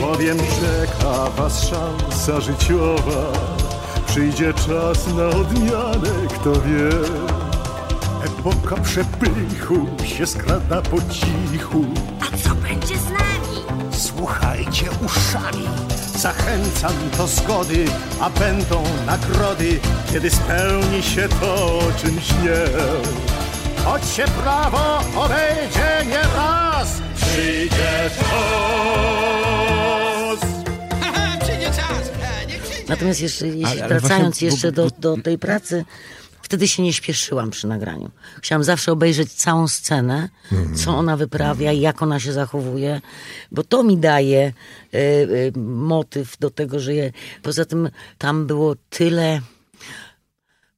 [0.06, 3.32] Bowiem czeka was szansa życiowa.
[4.08, 6.90] Przyjdzie czas na odmianę, kto wie.
[8.26, 11.86] Epoka przepychu się skrada po cichu.
[12.22, 13.86] A co będzie z nami?
[13.92, 15.68] Słuchajcie uszami.
[16.18, 17.86] Zachęcam do zgody,
[18.20, 19.80] a będą nagrody,
[20.12, 22.60] kiedy spełni się to, o czym śnię.
[23.86, 29.45] Choć się prawo obejdzie nie raz, przyjdzie czas.
[32.88, 35.86] Natomiast jeszcze, jeśli, Ale- ale wracając właśnie, jeszcze do, do tej pracy,
[36.42, 38.12] wtedy się nie śpieszyłam przy nagraniu.
[38.42, 40.30] Chciałam zawsze obejrzeć całą scenę,
[40.76, 43.02] co ona wyprawia, jak ona się zachowuje,
[43.52, 44.54] bo to mi daje
[44.94, 47.12] e, e, motyw do tego, że je,
[47.44, 49.42] poza tym tam było tyle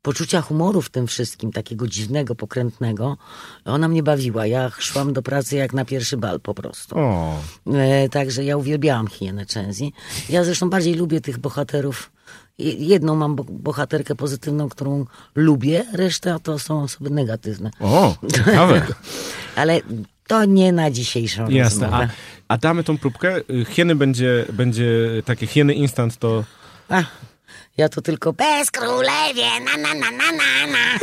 [0.08, 3.18] poczucia humoru w tym wszystkim, takiego dziwnego, pokrętnego.
[3.66, 4.46] Ona mnie bawiła.
[4.46, 6.96] Ja szłam do pracy jak na pierwszy bal po prostu.
[7.00, 7.40] O,
[7.74, 9.94] E, także ja uwielbiałam hienę Częzi.
[10.30, 12.12] Ja zresztą bardziej lubię tych bohaterów.
[12.58, 17.72] Je- Jedną mam bo- bohaterkę pozytywną, którą lubię, reszta to są osoby negatywne.
[17.80, 18.82] o, ciekawe.
[19.56, 19.82] Ale
[20.28, 22.10] to nie na dzisiejszą Jasne, rozmowę.
[22.48, 23.38] a, a damy tą próbkę?
[23.50, 24.88] Y, Hieny będzie, będzie
[25.26, 26.44] takie hieny instant, to...
[26.90, 27.04] A,
[27.78, 31.00] ja to tylko bez królewie, na na na na na na.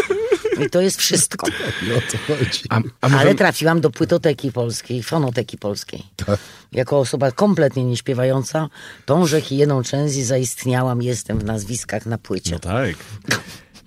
[0.67, 1.47] I to jest wszystko.
[1.89, 2.63] I o to chodzi.
[2.69, 3.21] A, a może...
[3.21, 6.03] Ale trafiłam do płytoteki polskiej, fonoteki polskiej.
[6.73, 8.69] Jako osoba kompletnie nieśpiewająca,
[9.07, 12.51] tąże hieną Częzi zaistniałam, jestem w nazwiskach na płycie.
[12.53, 12.97] No tak.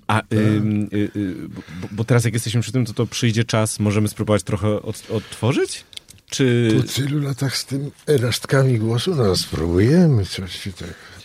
[0.08, 1.36] A, ym, y, y,
[1.82, 5.12] bo, bo teraz jak jesteśmy przy tym, to to przyjdzie czas, możemy spróbować trochę od,
[5.12, 5.86] odtworzyć?
[6.30, 6.68] Czy...
[6.82, 11.17] Po tylu latach z tym resztkami głosu, no spróbujemy coś tak...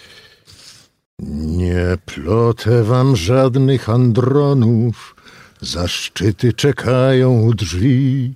[1.31, 5.17] Nie plotę wam żadnych andronów,
[5.61, 8.35] zaszczyty czekają u drzwi.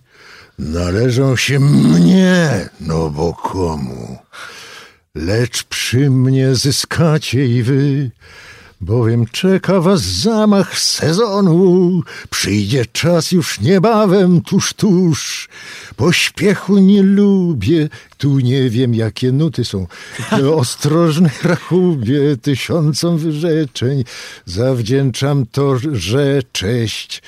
[0.59, 4.19] Należą się mnie, no bo komu?
[5.15, 8.11] Lecz przy mnie zyskacie i wy,
[8.81, 12.03] bowiem czeka was zamach sezonu.
[12.31, 15.49] Przyjdzie czas już niebawem, tuż, tuż.
[15.97, 19.87] Pośpiechu nie lubię, tu nie wiem jakie nuty są.
[20.57, 24.05] Ostrożny rachubie, tysiącom wyrzeczeń
[24.47, 27.23] zawdzięczam to, że cześć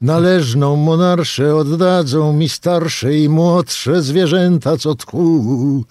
[0.00, 5.84] Należną monarszę oddadzą mi starsze i młodsze zwierzęta, co tchu.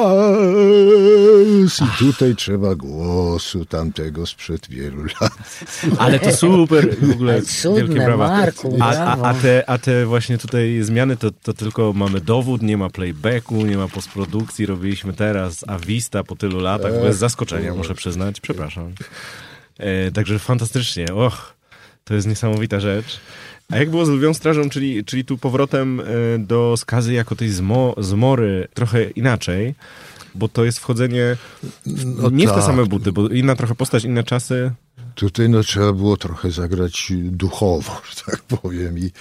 [1.81, 5.33] I tutaj trzeba głosu tamtego sprzed wielu lat.
[5.97, 8.27] Ale to super, w ogóle Cudne, wielkie brawa.
[8.27, 12.61] Marku, a, a, a, te, a te właśnie tutaj zmiany, to, to tylko mamy dowód,
[12.61, 17.95] nie ma playbacku, nie ma postprodukcji, robiliśmy teraz Avista po tylu latach, bez zaskoczenia, muszę
[17.95, 18.93] przyznać, przepraszam.
[19.77, 21.53] E, także fantastycznie, och,
[22.03, 23.19] to jest niesamowita rzecz.
[23.71, 26.03] A jak było z Lwią Strażą, czyli, czyli tu powrotem e,
[26.39, 29.75] do skazy jako tej zmo, zmory trochę inaczej,
[30.35, 31.37] bo to jest wchodzenie
[31.85, 32.65] No nie w te tak.
[32.65, 34.71] same buty, bo inna trochę postać, inne czasy.
[35.15, 38.99] Tutaj no, trzeba było trochę zagrać duchowo, że tak powiem.
[38.99, 39.11] I,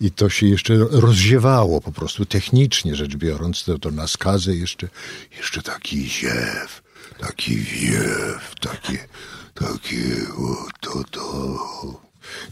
[0.00, 3.64] I to się jeszcze rozziewało po prostu technicznie rzecz biorąc.
[3.64, 4.88] To, to na skazę jeszcze,
[5.36, 6.82] jeszcze taki ziew,
[7.20, 8.98] taki wiew, takie,
[9.54, 10.04] takie,
[10.38, 11.20] o, to, to.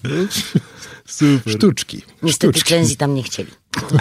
[0.05, 0.11] No,
[1.07, 1.53] Super.
[1.53, 2.03] Sztuczki.
[2.23, 2.75] Niestety sztuczki.
[2.75, 3.51] Cenzji tam nie chcieli.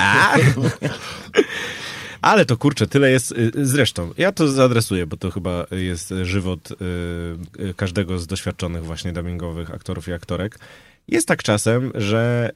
[2.22, 3.32] Ale to kurczę, tyle jest.
[3.32, 6.76] y, Zresztą, ja to zaadresuję, bo to chyba jest żywot y,
[7.64, 10.60] y, każdego z doświadczonych właśnie dubbingowych aktorów i aktorek.
[11.08, 12.52] Jest tak czasem, że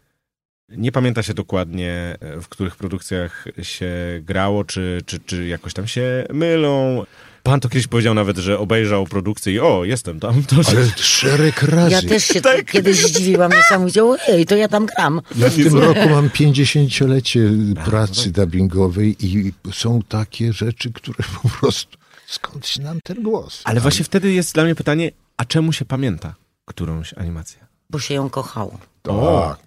[0.69, 6.25] nie pamięta się dokładnie, w których produkcjach się grało, czy, czy, czy jakoś tam się
[6.33, 7.05] mylą.
[7.43, 10.43] Pan to kiedyś powiedział nawet, że obejrzał produkcję i o, jestem tam.
[10.43, 11.91] To Ale szereg razy.
[11.91, 12.65] Ja też się Tak.
[12.71, 15.21] kiedyś zdziwiłam niesamowicie, ojej, to ja tam gram.
[15.35, 17.49] Ja w tym roku mam 50-lecie
[17.85, 21.97] pracy dubbingowej i są takie rzeczy, które po prostu...
[22.27, 23.61] Skąd nam ten głos?
[23.63, 27.59] Ale właśnie wtedy jest dla mnie pytanie, a czemu się pamięta którąś animację?
[27.89, 28.77] Bo się ją kochało.
[29.01, 29.57] Tak.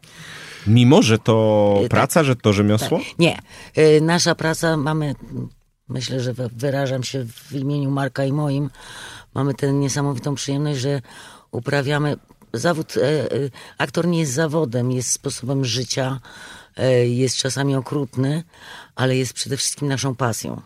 [0.67, 1.91] Mimo, że to Tak.
[1.91, 3.01] praca, że to rzemiosło?
[3.19, 3.39] Nie,
[3.79, 5.15] y, nasza praca mamy,
[5.89, 8.71] myślę, że wy- wyrażam się w imieniu Marka i moim,
[9.35, 11.03] mamy tę niesamowitą przyjemność, że
[11.51, 12.17] uprawiamy
[12.53, 16.21] zawód, e, e, aktor nie jest zawodem, jest sposobem życia,
[16.77, 18.45] e, jest czasami okrutny,
[18.95, 20.61] ale jest przede wszystkim naszą pasją.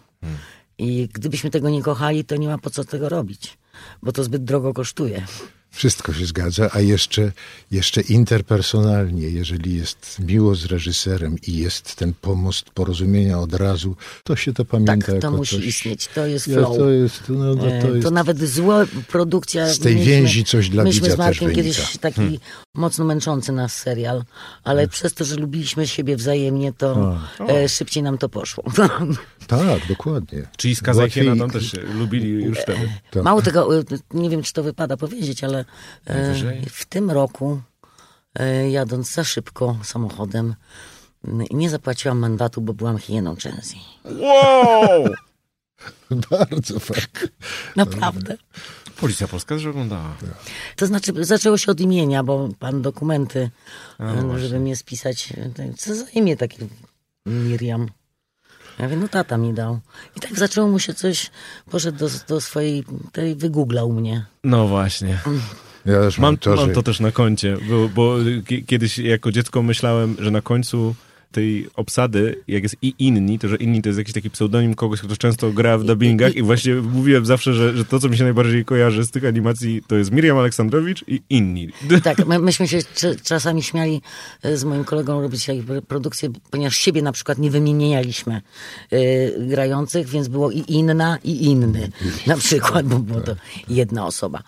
[0.79, 3.59] I gdybyśmy tego nie kochali, to nie ma po co tego robić,
[4.03, 5.27] bo to zbyt drogo kosztuje.
[5.71, 7.33] Wszystko się zgadza, a jeszcze,
[7.71, 14.37] jeszcze interpersonalnie, jeżeli jest miło z reżyserem i jest ten pomost porozumienia od razu, to
[14.37, 15.65] się to pamięta Tak, to musi coś...
[15.65, 16.77] istnieć, to jest flow.
[16.77, 18.11] to jest, no, no, E, to jest...
[18.11, 19.69] nawet zła produkcja.
[19.75, 21.99] Z tej mieliśmy- więzi coś dla Myśmy widza z Markiem też kiedyś wynika.
[21.99, 22.41] taki
[22.79, 24.25] mocno męczący nas serial,
[24.65, 28.65] ale przez to, że lubiliśmy siebie wzajemnie, to e, szybciej nam to poszło.
[29.47, 30.43] Tak, dokładnie.
[30.57, 32.93] Czyli Skaza i Łatwiej- Hiena tam też się lubili już wtedy.
[33.11, 33.23] Tak.
[33.23, 33.83] Mało tego, e,
[34.15, 35.65] nie wiem, czy to wypada powiedzieć, ale
[36.07, 36.35] e,
[36.71, 37.61] w tym roku,
[38.35, 40.55] e, jadąc za szybko samochodem,
[41.51, 43.81] nie zapłaciłam mandatu, bo byłam hieną Częsji.
[44.05, 45.05] Wow!
[46.31, 47.03] Bardzo fajnie.
[47.77, 48.37] Naprawdę.
[49.01, 50.17] Policja Polska też oglądała.
[50.77, 53.51] To znaczy, zaczęło się od imienia, bo pan dokumenty,
[53.99, 55.33] no żeby mnie spisać,
[55.77, 56.67] co za imię takie
[57.27, 57.89] Miriam.
[58.79, 59.81] Ja mówię, no tata mi dał.
[60.17, 61.31] I tak zaczęło mu się coś,
[61.71, 64.25] poszedł do, do swojej, tej wygooglał mnie.
[64.45, 65.19] No właśnie.
[65.87, 68.99] Ja też mam, Mam, to, mam że to też na koncie, bo, bo ki- kiedyś
[68.99, 70.95] jako dziecko myślałem, że na końcu
[71.33, 75.01] tej obsady, jak jest i inni, to że inni to jest jakiś taki pseudonim kogoś,
[75.01, 78.25] kto często gra w dubbingach i właśnie mówiłem zawsze, że, że to, co mi się
[78.25, 81.69] najbardziej kojarzy z tych animacji, to jest Miriam Aleksandrowicz i inni.
[82.09, 84.03] Tak, my, myśmy się cz- czasami śmiali
[84.43, 88.43] e, z moim kolegą robić jakby produkcję, ponieważ siebie na przykład nie wymienialiśmy
[88.91, 88.99] e,
[89.47, 91.91] grających, więc było i inna, i inny
[92.27, 93.37] na przykład, bo było to
[93.69, 94.43] jedna osoba.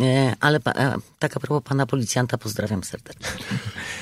[0.00, 3.26] E, ale pa, e, tak a propos pana policjanta, pozdrawiam serdecznie.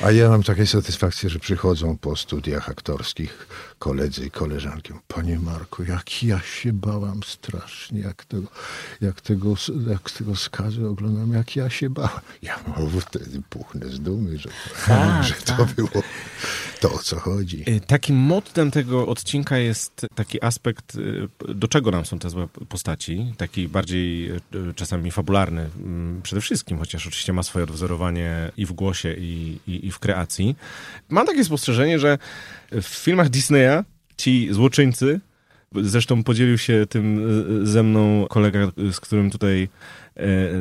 [0.03, 3.46] A ja mam taką satysfakcję, że przychodzą po studiach aktorskich
[3.78, 4.92] koledzy i koleżanki.
[5.09, 8.48] Panie Marku, jak ja się bałam strasznie, jak tego,
[9.00, 9.54] jak tego,
[9.90, 12.20] jak tego skazu oglądam, jak ja się bałam.
[12.42, 12.59] Ja
[13.00, 14.48] wtedy puchnę z dumy, że,
[14.87, 15.72] Tak, że to tak.
[15.74, 16.02] było
[16.81, 17.64] to, o co chodzi.
[17.69, 22.49] Y, Takim mottem tego odcinka jest taki aspekt, y, do czego nam są te złe
[22.69, 24.41] postaci, taki bardziej y,
[24.75, 29.87] czasami fabularny mm, przede wszystkim, chociaż oczywiście ma swoje odwzorowanie i w głosie, i, i,
[29.87, 30.57] i w kreacji.
[31.09, 32.19] Mam takie spostrzeżenie, że
[32.73, 33.85] w filmach Disneya
[34.17, 35.21] ci złoczyńcy,
[35.75, 37.21] zresztą podzielił się tym
[37.67, 38.59] ze mną kolega,
[38.93, 39.69] z którym tutaj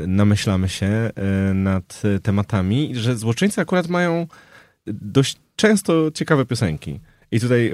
[0.08, 1.12] namyślamy się
[1.54, 4.28] nad tematami, że złoczyńcy akurat mają
[4.88, 7.00] dość często ciekawe piosenki.
[7.32, 7.72] I tutaj y,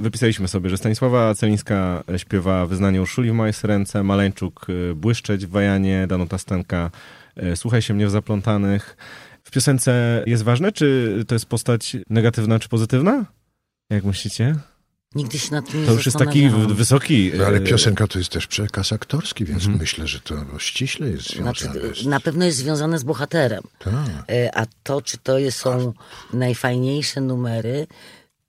[0.00, 5.50] wypisaliśmy sobie, że Stanisława Celińska śpiewa Wyznanie Urszuli w mojej ręce, Maleńczuk y, Błyszczeć w
[5.50, 6.90] Wajanie, Danuta Stenka
[7.42, 8.96] y, Słuchaj się mnie w Zaplątanych.
[9.44, 13.24] W piosence jest ważne, czy to jest postać negatywna czy pozytywna?
[13.90, 14.56] Jak myślicie?
[15.14, 17.32] Nigdy się nad tym nie To już jest taki wysoki...
[17.36, 19.78] No, ale e, piosenka to jest też przekaz aktorski, więc Mhm.
[19.78, 21.54] myślę, że to ściśle jest związane.
[21.54, 22.06] Znaczy, z...
[22.06, 23.62] na pewno jest związane z bohaterem.
[23.78, 23.92] Tak.
[24.30, 25.92] E, A to, czy to jest, są
[26.32, 27.86] najfajniejsze numery,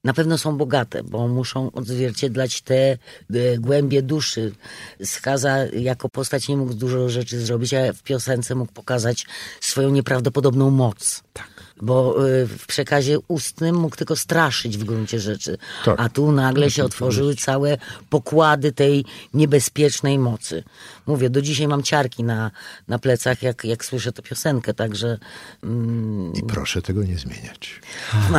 [0.04, 2.98] na pewno są bogate, bo muszą odzwierciedlać te e,
[3.58, 4.52] głębie duszy.
[5.04, 9.26] Skaza jako postać nie mógł dużo rzeczy zrobić, a w piosence mógł pokazać
[9.60, 11.22] swoją nieprawdopodobną moc.
[11.32, 11.55] Tak.
[11.82, 15.58] Bo e, w przekazie ustnym mógł tylko straszyć w gruncie rzeczy.
[15.84, 16.00] Tak.
[16.00, 17.78] A tu nagle się otworzyły całe
[18.10, 20.64] pokłady tej niebezpiecznej mocy.
[21.06, 22.50] Mówię, do dzisiaj mam ciarki na,
[22.88, 25.18] na plecach, jak, jak słyszę tę piosenkę, także
[25.62, 27.80] mm, I proszę tego nie zmieniać.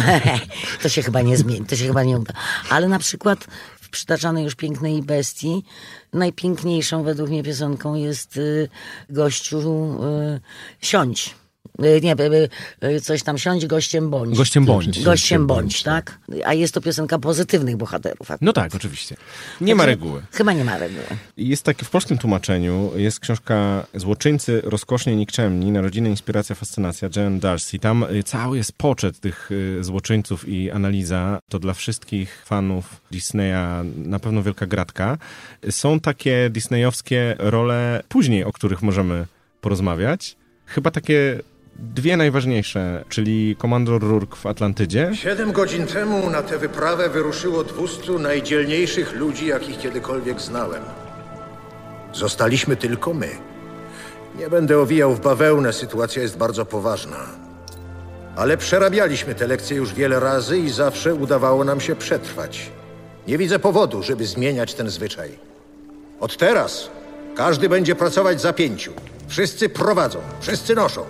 [0.84, 2.34] to się chyba nie zmieni, to się chyba nie uda.
[2.70, 3.48] Ale na przykład
[3.82, 5.64] w przytaczanej już pięknej bestii
[6.14, 8.70] najpiękniejszą według mnie piosenką jest y,
[9.10, 10.40] gościu y,
[10.82, 11.36] siądź.
[11.86, 12.50] Y, Nie, y,
[12.84, 14.38] y, coś tam siądź, gościem bądź.
[14.38, 15.04] Gościem bądź.
[15.04, 16.20] Gościem bądź, tak?
[16.46, 18.28] A jest to piosenka pozytywnych bohaterów.
[18.42, 19.16] No tak, oczywiście.
[19.62, 20.22] Nie ma reguły.
[20.32, 21.04] Chyba nie ma reguły.
[21.38, 27.80] Jest takie w polskim tłumaczeniu, jest książka Złoczyńcy rozkosznie nikczemni, narodziny, inspiracja, fascynacja, Jan Darcy.
[27.80, 29.50] Tam cały jest poczet tych
[29.82, 31.40] złoczyńców i analiza.
[31.50, 35.18] To dla wszystkich fanów Disneya na pewno wielka gratka.
[35.70, 39.26] Są takie disneyowskie role później, o których możemy
[39.62, 40.36] porozmawiać.
[40.66, 41.40] Chyba takie
[41.80, 45.12] dwie najważniejsze, czyli komandor Rourke w Atlantydzie.
[45.14, 50.84] Siedem godzin temu na tę wyprawę wyruszyło 200 najdzielniejszych ludzi, jakich kiedykolwiek znałem.
[52.14, 53.30] Zostaliśmy tylko my.
[54.38, 57.18] Nie będę owijał w bawełnę, sytuacja jest bardzo poważna.
[58.36, 62.72] Ale przerabialiśmy te lekcje już wiele razy i zawsze udawało nam się przetrwać.
[63.28, 65.30] Nie widzę powodu, żeby zmieniać ten zwyczaj.
[66.20, 66.90] Od teraz
[67.36, 68.94] każdy będzie pracować za pięciu.
[69.28, 71.06] Wszyscy prowadzą, wszyscy noszą.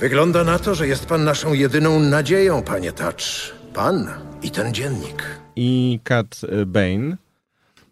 [0.00, 3.54] Wygląda na to, że jest pan naszą jedyną nadzieją, panie Touch.
[3.74, 4.08] Pan
[4.42, 5.40] i ten dziennik.
[5.56, 7.16] i Cat Bane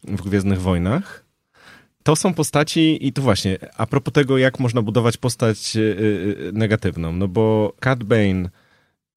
[0.05, 1.25] w Gwiezdnych Wojnach.
[2.03, 6.51] To są postaci i tu właśnie, a propos tego, jak można budować postać y, y,
[6.53, 8.49] negatywną, no bo Cat Bane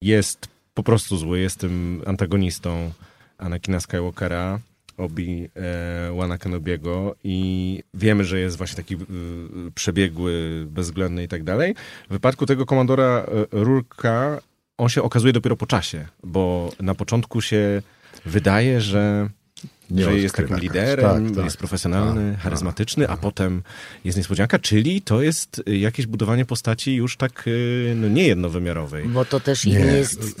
[0.02, 2.92] jest po prostu zły, jest tym antagonistą
[3.38, 4.58] Anakina Skywalkera,
[4.96, 8.98] Obi e, Wana Kenobiego i wiemy, że jest właśnie taki y,
[9.74, 11.74] przebiegły, bezwzględny i tak dalej.
[12.08, 14.40] W wypadku tego komandora y, Rurka
[14.78, 17.82] on się okazuje dopiero po czasie, bo na początku się
[18.26, 19.28] wydaje, że,
[19.90, 23.62] Nie że jest takim liderem, Tak, tak, jest profesjonalny, tak, charyzmatyczny, a potem
[24.04, 27.44] jest niespodzianka, czyli to jest jakieś budowanie postaci już tak
[27.96, 29.08] no, niejednowymiarowej.
[29.08, 29.72] Bo to też Nie.
[29.72, 30.40] jest.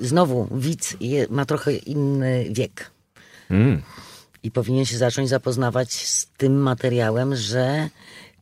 [0.00, 2.90] Znowu, widz je, ma trochę inny wiek.
[3.50, 3.82] Mm.
[4.42, 7.88] I powinien się zacząć zapoznawać z tym materiałem, że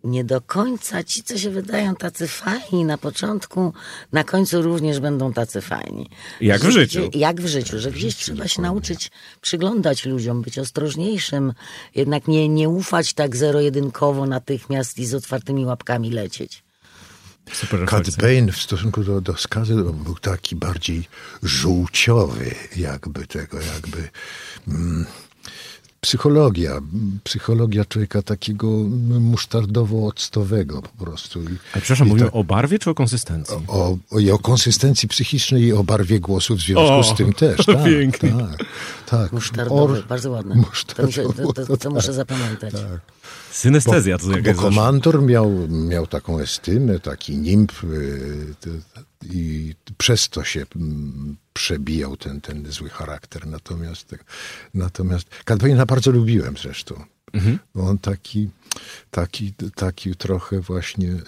[0.04, 3.72] nie do końca ci, co się wydają tacy fajni na początku,
[4.12, 6.10] na końcu również będą tacy fajni.
[6.40, 7.10] Jak w życiu.
[7.14, 11.52] Jak w życiu, że gdzieś trzeba się nauczyć przyglądać ludziom, być ostrożniejszym,
[11.94, 16.67] jednak nie, nie ufać tak zero-jedynkowo natychmiast i z otwartymi łapkami lecieć.
[17.72, 18.22] Refleksja.
[18.22, 21.08] Bane w stosunku do, do skazy to był taki bardziej
[21.42, 24.08] żółciowy, jakby tego, jakby.
[24.68, 25.06] Mm,
[26.00, 26.80] psychologia,
[27.24, 28.66] psychologia człowieka takiego
[29.20, 31.42] musztardowo-octowego po prostu.
[31.42, 33.56] I, Ale przepraszam, mówimy tak- o barwie czy o konsystencji?
[33.68, 37.32] o, o, i o konsystencji psychicznej i o barwie głosu w związku O, z tym
[37.32, 37.66] też.
[37.66, 38.30] Tak, pięknie.
[38.30, 38.64] Tak,
[39.06, 39.32] tak.
[39.32, 40.62] Musztardowy, Or- bardzo ładne.
[40.96, 42.72] To, mi się, to, to, to muszę zapamiętać.
[42.72, 43.00] tak.
[43.58, 48.54] Synestezja to Bo, jakaś bo komandor miał, miał taką estymę, taki nimb y,
[49.30, 50.66] i przez to się
[51.52, 53.46] przebijał ten, ten zły charakter.
[53.46, 54.14] Natomiast,
[54.74, 57.04] natomiast Cadwayna bardzo lubiłem zresztą.
[57.74, 58.48] Bo on taki,
[59.10, 61.22] taki, taki trochę właśnie y,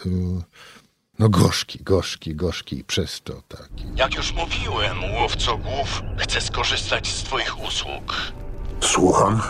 [1.19, 3.85] no gorzki, gorzki, gorzki i przez to taki.
[3.97, 8.33] Jak już mówiłem, łowco głów, chcę skorzystać z twoich usług.
[8.81, 9.43] Słucham?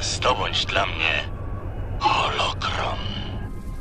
[0.00, 1.33] Zdobądź dla mnie
[2.04, 2.98] holokron.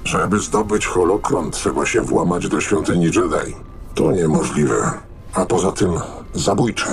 [0.03, 3.55] Żeby zdobyć holokron, trzeba się włamać do świątyni Jedi.
[3.95, 4.91] To niemożliwe.
[5.33, 5.93] A poza tym
[6.33, 6.85] zabójcze.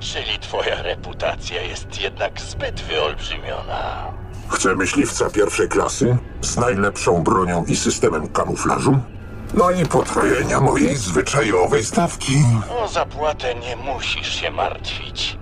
[0.00, 4.12] Czyli twoja reputacja jest jednak zbyt wyolbrzymiona.
[4.48, 8.98] Chcę myśliwca pierwszej klasy z najlepszą bronią i systemem kamuflażu.
[9.54, 12.32] No i potrojenia mojej zwyczajowej stawki.
[12.70, 15.38] O zapłatę nie musisz się martwić.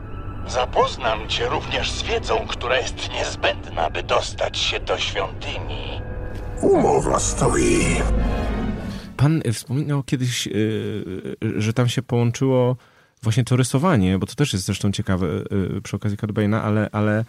[0.52, 6.00] Zapoznam cię również z wiedzą, która jest niezbędna, by dostać się do świątyni.
[6.62, 7.96] Umowa stoi.
[9.16, 12.76] Pan y, wspominał kiedyś, y, że tam się połączyło
[13.22, 15.26] właśnie to rysowanie, bo to też jest zresztą ciekawe
[15.76, 17.24] y, przy okazji Cat Bane'a, ale, ale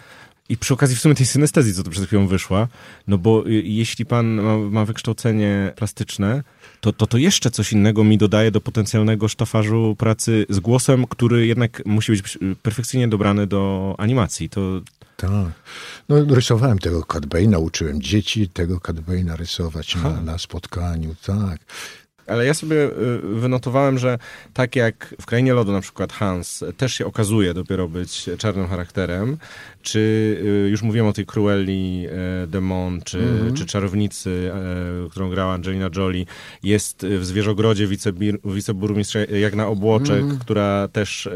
[0.50, 2.68] I przy okazji w sumie tej synestezji, co tu przed chwilą wyszła,
[3.08, 6.44] no bo jeśli pan ma, ma wykształcenie plastyczne,
[6.82, 11.48] to, to to jeszcze coś innego mi dodaje do potencjalnego sztafarzu pracy z głosem, który
[11.48, 14.50] jednak musi być perfekcyjnie dobrany do animacji.
[14.50, 14.82] To
[15.18, 15.52] Tak.
[16.10, 21.60] No, rysowałem tego Cadbane'a, uczyłem dzieci tego Cadbane'a rysować na, na spotkaniu, tak.
[22.28, 22.92] Ale ja sobie y,
[23.24, 24.18] wynotowałem, że
[24.54, 29.38] tak jak w Krainie Lodu na przykład Hans też się okazuje dopiero być czarnym charakterem,
[29.82, 30.00] czy
[30.66, 32.06] y, już mówiłem o tej Cruelli
[32.44, 33.54] e, Demon, czy, Mhm.
[33.54, 34.52] czy Czarownicy,
[35.06, 36.26] e, którą grała Angelina Jolie,
[36.64, 40.40] jest w Zwierzogrodzie wicebir- wiceburmistrza Jagna Obłoczek, Mhm.
[40.40, 41.32] która też e,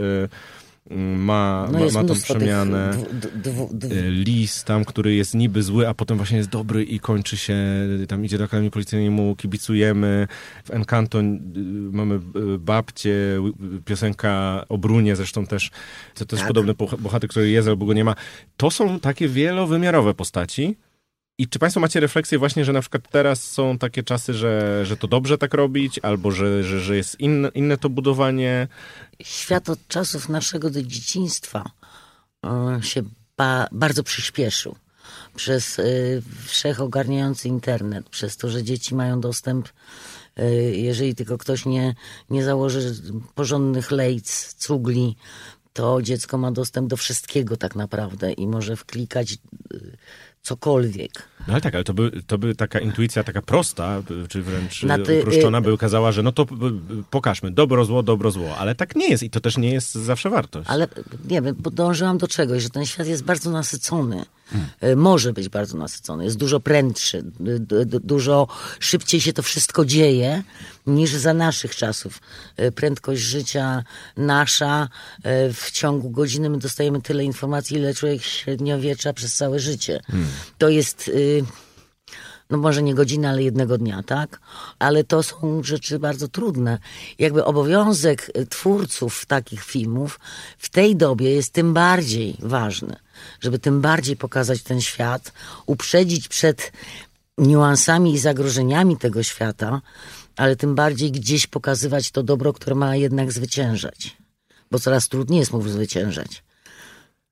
[1.17, 2.91] ma, No ma, ma tą przemianę.
[2.91, 6.83] dwu- dwu- dwu- E, Lis tam, który jest niby zły, a potem właśnie jest dobry
[6.83, 7.57] i kończy się,
[8.07, 10.27] tam idzie do Akademii Policyjnej, mu kibicujemy.
[10.63, 11.23] W Encanto y,
[11.91, 12.19] mamy y,
[12.59, 13.39] babcię,
[13.77, 15.71] y, piosenka o Brunie zresztą też,
[16.15, 16.47] to też Tak.
[16.47, 18.15] podobny boh- bohater, który jest albo go nie ma.
[18.57, 20.75] To są takie wielowymiarowe postaci.
[21.37, 24.97] I czy Państwo macie refleksję właśnie, że na przykład teraz są takie czasy, że, że
[24.97, 28.67] to dobrze tak robić, albo że, że, że jest inne, inne to budowanie?
[29.23, 31.71] świat od czasów naszego do dzieciństwa
[32.45, 33.01] e, się
[33.37, 34.75] ba, bardzo przyspieszył.
[35.35, 39.69] Przez y, wszechogarniający internet, przez to, że dzieci mają dostęp,
[40.39, 41.95] y, jeżeli tylko ktoś nie,
[42.29, 42.95] nie założy
[43.35, 45.15] porządnych lejc, cugli,
[45.73, 49.37] to dziecko ma dostęp do wszystkiego tak naprawdę i może wklikać
[50.45, 51.11] cokolwiek.
[51.47, 54.97] No ale tak, ale to by, to by taka intuicja taka prosta, czy wręcz Na
[54.97, 56.45] ty- uproszczona y- by ukazała, że no to y,
[57.11, 58.57] pokażmy, dobro, zło, dobro, zło.
[58.57, 60.69] Ale tak nie jest i to też nie jest zawsze wartość.
[60.69, 60.87] Ale
[61.29, 64.25] nie wiem, podążyłam do czegoś, że ten świat jest bardzo nasycony.
[64.81, 67.23] E, Może być bardzo nasycony, jest dużo prędszy,
[68.03, 68.47] dużo
[68.79, 70.43] szybciej się to wszystko dzieje
[70.87, 72.21] niż za naszych czasów.
[72.57, 73.83] E, Prędkość życia
[74.17, 74.89] nasza,
[75.23, 80.01] e, w ciągu godziny my dostajemy tyle informacji, ile człowiek średniowiecza przez całe życie.
[80.57, 81.07] To jest...
[81.07, 81.43] y,
[82.49, 84.39] no może nie godzina, ale jednego dnia, tak?
[84.79, 86.79] Ale to są rzeczy bardzo trudne.
[87.19, 90.19] Jakby obowiązek y, twórców takich filmów
[90.57, 92.95] w tej dobie jest tym bardziej ważny,
[93.41, 95.31] żeby tym bardziej pokazać ten świat,
[95.65, 96.71] uprzedzić przed
[97.37, 99.81] niuansami i zagrożeniami tego świata,
[100.37, 104.17] ale tym bardziej gdzieś pokazywać to dobro, które ma jednak zwyciężać.
[104.71, 106.43] Bo coraz trudniej jest mu zwyciężać.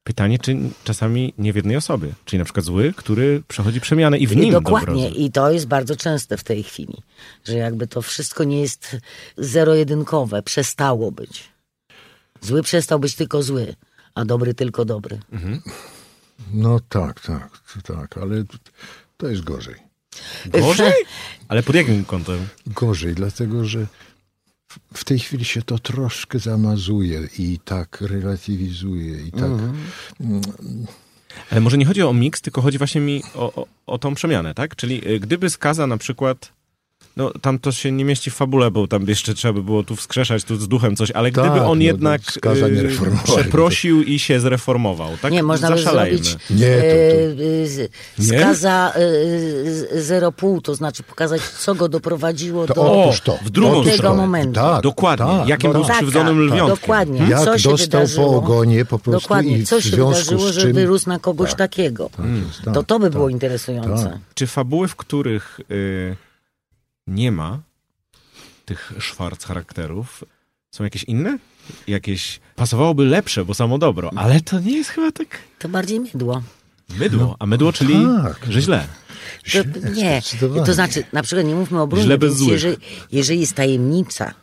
[0.03, 4.27] Pytanie, czy czasami nie w jednej osobie, czyli na przykład zły, który przechodzi przemianę i
[4.27, 5.03] w nim Dokładnie.
[5.03, 5.19] dobro.
[5.19, 6.97] I to jest bardzo częste w tej chwili,
[7.43, 8.97] że jakby to wszystko nie jest
[9.37, 11.43] zero-jedynkowe, przestało być.
[12.41, 13.75] Zły przestał być tylko zły,
[14.15, 15.19] a dobry tylko dobry.
[16.53, 17.49] No tak, tak,
[17.83, 18.43] tak, ale
[19.17, 19.75] to jest gorzej.
[20.45, 20.93] Gorzej?
[21.47, 22.47] Ale pod jakim kątem?
[22.67, 23.87] Gorzej, dlatego że
[24.93, 29.51] w- tej chwili się to troszkę zamazuje i tak relatywizuje i tak...
[31.51, 34.53] Ale może nie chodzi o miks, tylko chodzi właśnie mi o, o, o tą przemianę,
[34.53, 34.75] tak?
[34.75, 36.52] Czyli y, gdyby skaza na przykład.
[37.17, 39.95] No, tam to się nie mieści w fabule, bo tam jeszcze trzeba by było tu
[39.95, 42.89] wskrzeszać, tu z duchem coś, ale Tak, gdyby on no, jednak nie y,
[43.23, 45.31] przeprosił i się zreformował, tak?
[45.33, 48.39] Nie, można by zrobić Nie, to- to- e, Nie?
[48.39, 48.93] skaza
[49.95, 53.37] e, zero pół, to znaczy pokazać, co go doprowadziło To do otóż to.
[53.45, 54.15] w drugą tego to.
[54.15, 54.53] momentu.
[54.53, 55.25] Tak, Dokładnie.
[55.25, 55.81] Tak, Jakim tak.
[55.81, 56.75] był skrzywdzonym Tak, lwiątkiem.
[56.81, 57.19] Dokładnie.
[57.29, 58.29] Jak co się dostał wydarzyło?
[58.29, 59.57] po ogonie po prostu Dokładnie.
[59.57, 61.57] i Co się wydarzyło, że czym- wyrósł na kogoś Tak.
[61.57, 62.09] takiego?
[62.17, 62.25] Tak
[62.65, 63.13] tak, to to by tak.
[63.13, 64.03] było interesujące.
[64.03, 64.17] Tak.
[64.35, 66.15] Czy fabuły, w których y,
[67.07, 67.59] nie ma
[68.65, 70.23] tych szwarc charakterów,
[70.71, 71.37] są jakieś inne?
[71.87, 75.27] Jakieś pasowałoby lepsze, bo samo dobro, ale to nie jest chyba tak
[75.59, 76.43] To bardziej mydło.
[76.99, 77.93] mydło, a mydło, czyli
[78.23, 78.45] tak.
[78.49, 78.87] że źle.
[79.51, 80.21] To, nie,
[80.65, 82.77] to znaczy, na przykład nie mówmy o Brunie, Źle bez jeżeli,
[83.11, 84.33] jeżeli jest tajemnica,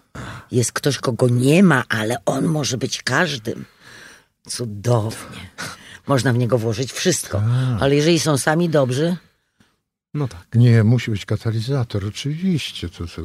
[0.53, 3.65] jest ktoś, kogo nie ma, ale on może być każdym,
[4.49, 5.51] cudownie.
[6.07, 7.39] Można w niego włożyć wszystko.
[7.39, 7.83] Tak.
[7.83, 9.17] Ale jeżeli są sami dobrzy,
[10.15, 10.47] No tak.
[10.55, 12.89] Nie, musi być katalizator, oczywiście.
[12.89, 13.23] To, to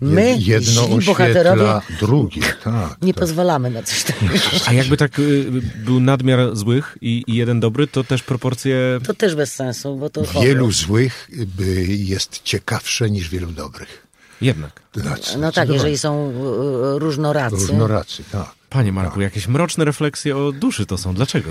[0.00, 3.02] My, jedno źli oświetla bohaterowie, drugie, tak.
[3.02, 3.20] nie tak.
[3.20, 4.34] pozwalamy na coś takiego.
[4.66, 9.00] A jakby tak y, był nadmiar złych i, i jeden dobry, to też proporcje...
[9.06, 14.06] To też bez sensu, bo to Wielu złych by jest ciekawsze niż wielu dobrych.
[14.40, 14.80] Jednak.
[14.94, 17.56] Znaczy, No tak, jeżeli są e, różnoracy.
[17.56, 18.54] Różnoracy, tak.
[18.70, 21.14] Panie Marku, jakieś mroczne refleksje o duszy to są.
[21.14, 21.50] Dlaczego?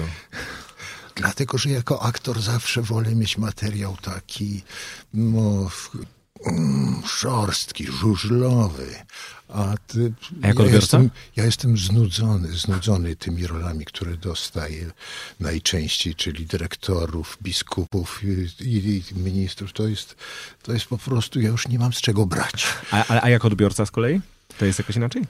[1.16, 4.62] Dlatego, że jako aktor zawsze wolę mieć materiał taki
[5.14, 5.70] no,
[6.46, 8.96] mm, szorstki, żużlowy.
[9.50, 10.76] A, ty, A jako ja, odbiorca?
[10.76, 14.92] jestem, ja jestem znudzony, znudzony tymi rolami, które dostaję
[15.40, 19.74] najczęściej, czyli dyrektorów, biskupów i, i, i ministrów.
[19.74, 20.16] To jest,
[20.64, 22.68] to jest po prostu, ja już nie mam z czego brać.
[22.92, 24.22] A, a, a jako odbiorca z kolei?
[24.58, 25.24] To jest jakoś inaczej?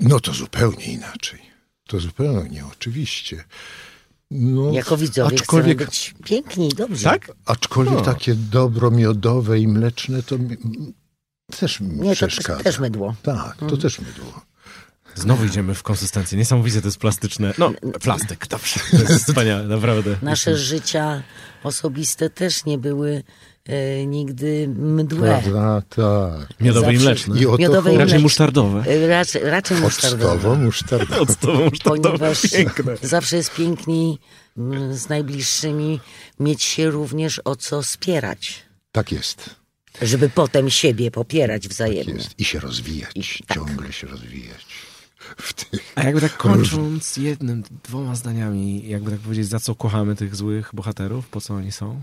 [0.00, 1.40] No to zupełnie inaczej.
[1.86, 3.44] To zupełnie, oczywiście.
[4.30, 7.04] No, jako widzowie aczkolwiek, chcemy być piękni i dobrzy.
[7.04, 7.32] Tak?
[7.46, 8.00] Aczkolwiek no.
[8.00, 10.56] takie dobro miodowe i mleczne to mi,
[11.60, 12.58] też mi Nie, przeszkadza.
[12.58, 13.14] to też mydło.
[13.22, 13.80] Tak, to mhm.
[13.80, 14.40] też mydło.
[15.14, 16.38] Znowu idziemy w konsystencję.
[16.38, 17.54] Niesamowite to jest plastyczne.
[17.58, 17.72] No,
[18.02, 18.80] plastyk, dobrze.
[18.90, 20.16] To jest wspaniałe, naprawdę.
[20.22, 21.22] Nasze życia
[21.62, 23.22] osobiste też nie były
[24.06, 25.28] nigdy mdłe.
[25.42, 26.60] Prawda, tak.
[26.60, 27.40] Miodowe i mleczne.
[27.40, 28.84] I Miodowe i raczej musztardowe.
[28.86, 30.58] E, raczej, raczej musztardowe.
[30.58, 31.20] musztardowe.
[31.20, 32.18] Octowo musztardowe.
[32.18, 32.96] Ponieważ Piękne.
[33.02, 34.18] zawsze jest piękniej
[34.90, 36.00] z najbliższymi
[36.40, 38.62] mieć się również o co spierać.
[38.92, 39.50] Tak jest.
[40.02, 42.04] Żeby potem siebie popierać wzajemnie.
[42.14, 42.40] Tak jest.
[42.40, 43.10] I się rozwijać.
[43.40, 43.56] I, tak.
[43.58, 44.66] Ciągle się rozwijać.
[45.94, 50.70] A jakby tak kończąc jednym, dwoma zdaniami, jakby tak powiedzieć, za co kochamy tych złych
[50.72, 52.00] bohaterów, po co oni są?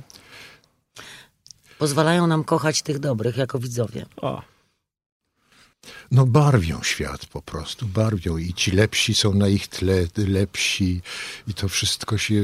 [1.79, 4.05] Pozwalają nam kochać tych dobrych jako widzowie.
[4.21, 4.41] O.
[6.11, 11.01] No barwią świat po prostu, barwią i ci lepsi są na ich tle lepsi
[11.47, 12.41] i to wszystko się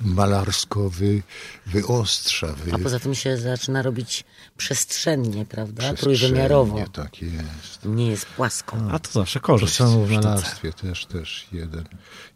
[0.00, 1.22] malarsko wy,
[1.66, 2.46] wyostrza.
[2.46, 2.72] Wy...
[2.72, 4.24] A poza tym się zaczyna robić
[4.56, 5.82] przestrzennie, prawda?
[5.82, 6.84] Przestrzennie, Trójwymiarowo.
[6.92, 7.84] tak jest.
[7.84, 8.76] Nie jest płasko.
[8.92, 9.76] A to zawsze korzyść.
[9.76, 11.84] To samo w malarstwie też, też jeden,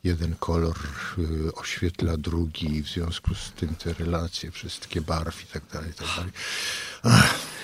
[0.05, 0.77] jeden kolor
[1.19, 5.95] y, oświetla drugi w związku z tym te relacje, wszystkie barw i tak dalej, i
[5.95, 6.33] tak dalej.
[7.03, 7.56] Ach.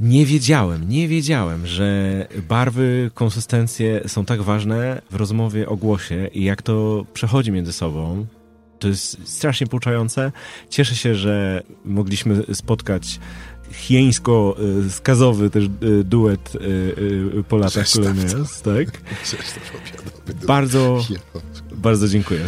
[0.00, 6.44] Nie wiedziałem, nie wiedziałem, że barwy, konsystencje są tak ważne w rozmowie o głosie i
[6.44, 8.26] jak to przechodzi między sobą.
[8.78, 10.32] To jest strasznie pouczające.
[10.68, 13.20] Cieszę się, że mogliśmy spotkać
[13.72, 16.58] hieńsko-skazowy też y, duet y,
[17.38, 18.86] y, po latach kolejny raz, tak?
[20.46, 21.04] Bardzo,
[21.72, 22.40] bardzo dziękuję.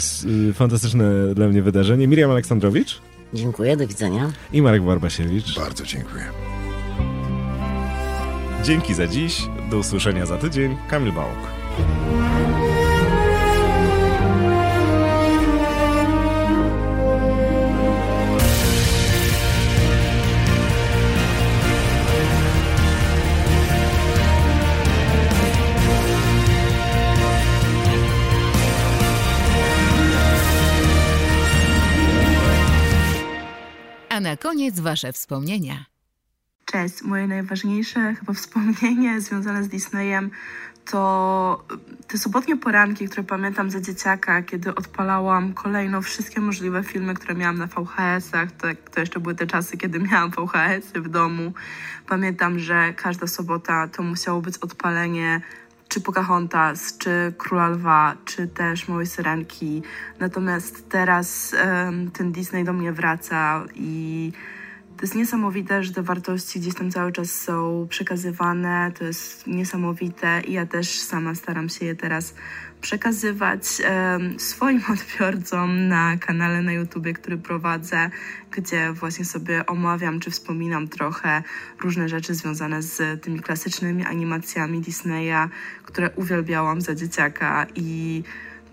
[0.54, 2.08] Fantastyczne dla mnie wydarzenie.
[2.08, 3.00] Miriam Aleksandrowicz.
[3.34, 4.32] Dziękuję, do widzenia.
[4.52, 5.56] I Marek Barbasiewicz.
[5.56, 6.51] Bardzo dziękuję.
[8.62, 9.48] Dzięki za dziś.
[9.70, 10.76] Do usłyszenia za tydzień.
[10.88, 11.38] Kamil Bałk.
[34.08, 35.91] A na koniec Wasze wspomnienia.
[36.64, 40.30] Cześć, moje najważniejsze chyba wspomnienie związane z Disneyem
[40.84, 41.64] to
[42.08, 47.58] te sobotnie poranki, które pamiętam za dzieciaka, kiedy odpalałam kolejno wszystkie możliwe filmy, które miałam
[47.58, 48.52] na VHS-ach.
[48.52, 51.52] To, to jeszcze były te czasy, kiedy miałam VHS-y w domu.
[52.08, 55.40] Pamiętam, że każda sobota to musiało być odpalenie
[55.88, 59.82] czy Pocahontas, czy Króla Lwa, czy też Małej Syrenki.
[60.18, 64.32] Natomiast teraz um, ten Disney do mnie wraca i
[65.02, 68.92] to jest niesamowite, że te wartości gdzieś tam cały czas są przekazywane.
[68.98, 72.34] To jest niesamowite i ja też sama staram się je teraz
[72.80, 78.10] przekazywać e, swoim odbiorcom na kanale na YouTubie, który prowadzę,
[78.50, 81.42] gdzie właśnie sobie omawiam czy wspominam trochę
[81.80, 85.48] różne rzeczy związane z tymi klasycznymi animacjami Disneya,
[85.84, 88.22] które uwielbiałam za dzieciaka i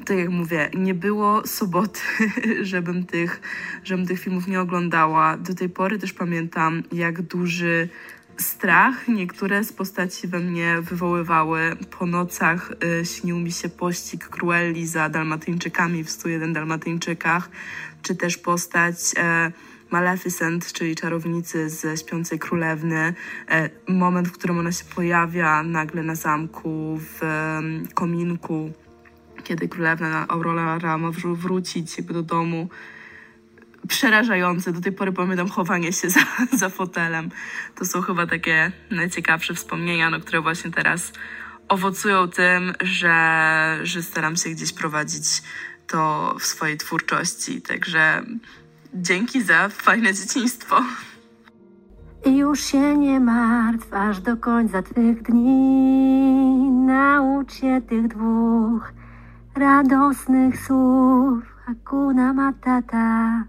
[0.06, 2.00] tak jak mówię, nie było soboty,
[2.62, 3.42] żebym tych,
[3.84, 5.38] żebym tych filmów nie oglądała.
[5.38, 7.90] Do tej pory też pamiętam, jak duży
[8.38, 11.76] strach niektóre z postaci we mnie wywoływały.
[12.00, 12.72] Po nocach
[13.02, 17.50] y, śnił mi się pościg Cruelli za Dalmatyńczykami w 101 Dalmatyńczykach,
[18.02, 19.52] czy też postać e,
[19.90, 23.14] Maleficent, czyli czarownicy ze Śpiącej Królewny.
[23.50, 27.22] E, moment, w którym ona się pojawia nagle na zamku, w
[27.94, 28.72] kominku
[29.50, 32.70] kiedy królewna Aurora ma wrócić jakby do domu.
[33.88, 34.74] Przerażające.
[34.74, 36.20] Do tej pory pamiętam chowanie się za,
[36.54, 37.32] za fotelem.
[37.76, 41.14] To są chyba takie najciekawsze wspomnienia, no, które właśnie teraz
[41.68, 45.24] owocują tym, że, że staram się gdzieś prowadzić
[45.88, 47.62] to w swojej twórczości.
[47.62, 48.24] Także
[48.94, 50.84] dzięki za fajne dzieciństwo.
[52.26, 56.72] I już się nie martw aż do końca twych dni.
[56.72, 58.99] Naucz się tych dwóch
[59.60, 63.44] radosnych słów Hakuna Matata.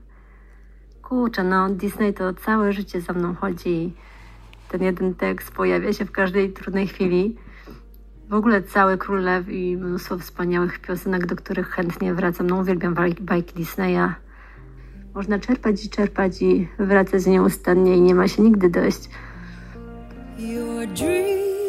[1.02, 3.94] Kurczę, no Disney to całe życie za mną chodzi.
[4.68, 7.36] Ten jeden tekst pojawia się w każdej trudnej chwili.
[8.28, 12.46] W ogóle cały Król Lew i mnóstwo wspaniałych piosenek, do których chętnie wracam.
[12.46, 14.14] No uwielbiam bajki Disneya.
[15.14, 19.10] Można czerpać i czerpać i wracać nieustannie i nie ma się nigdy dość.
[20.38, 21.59] Your dream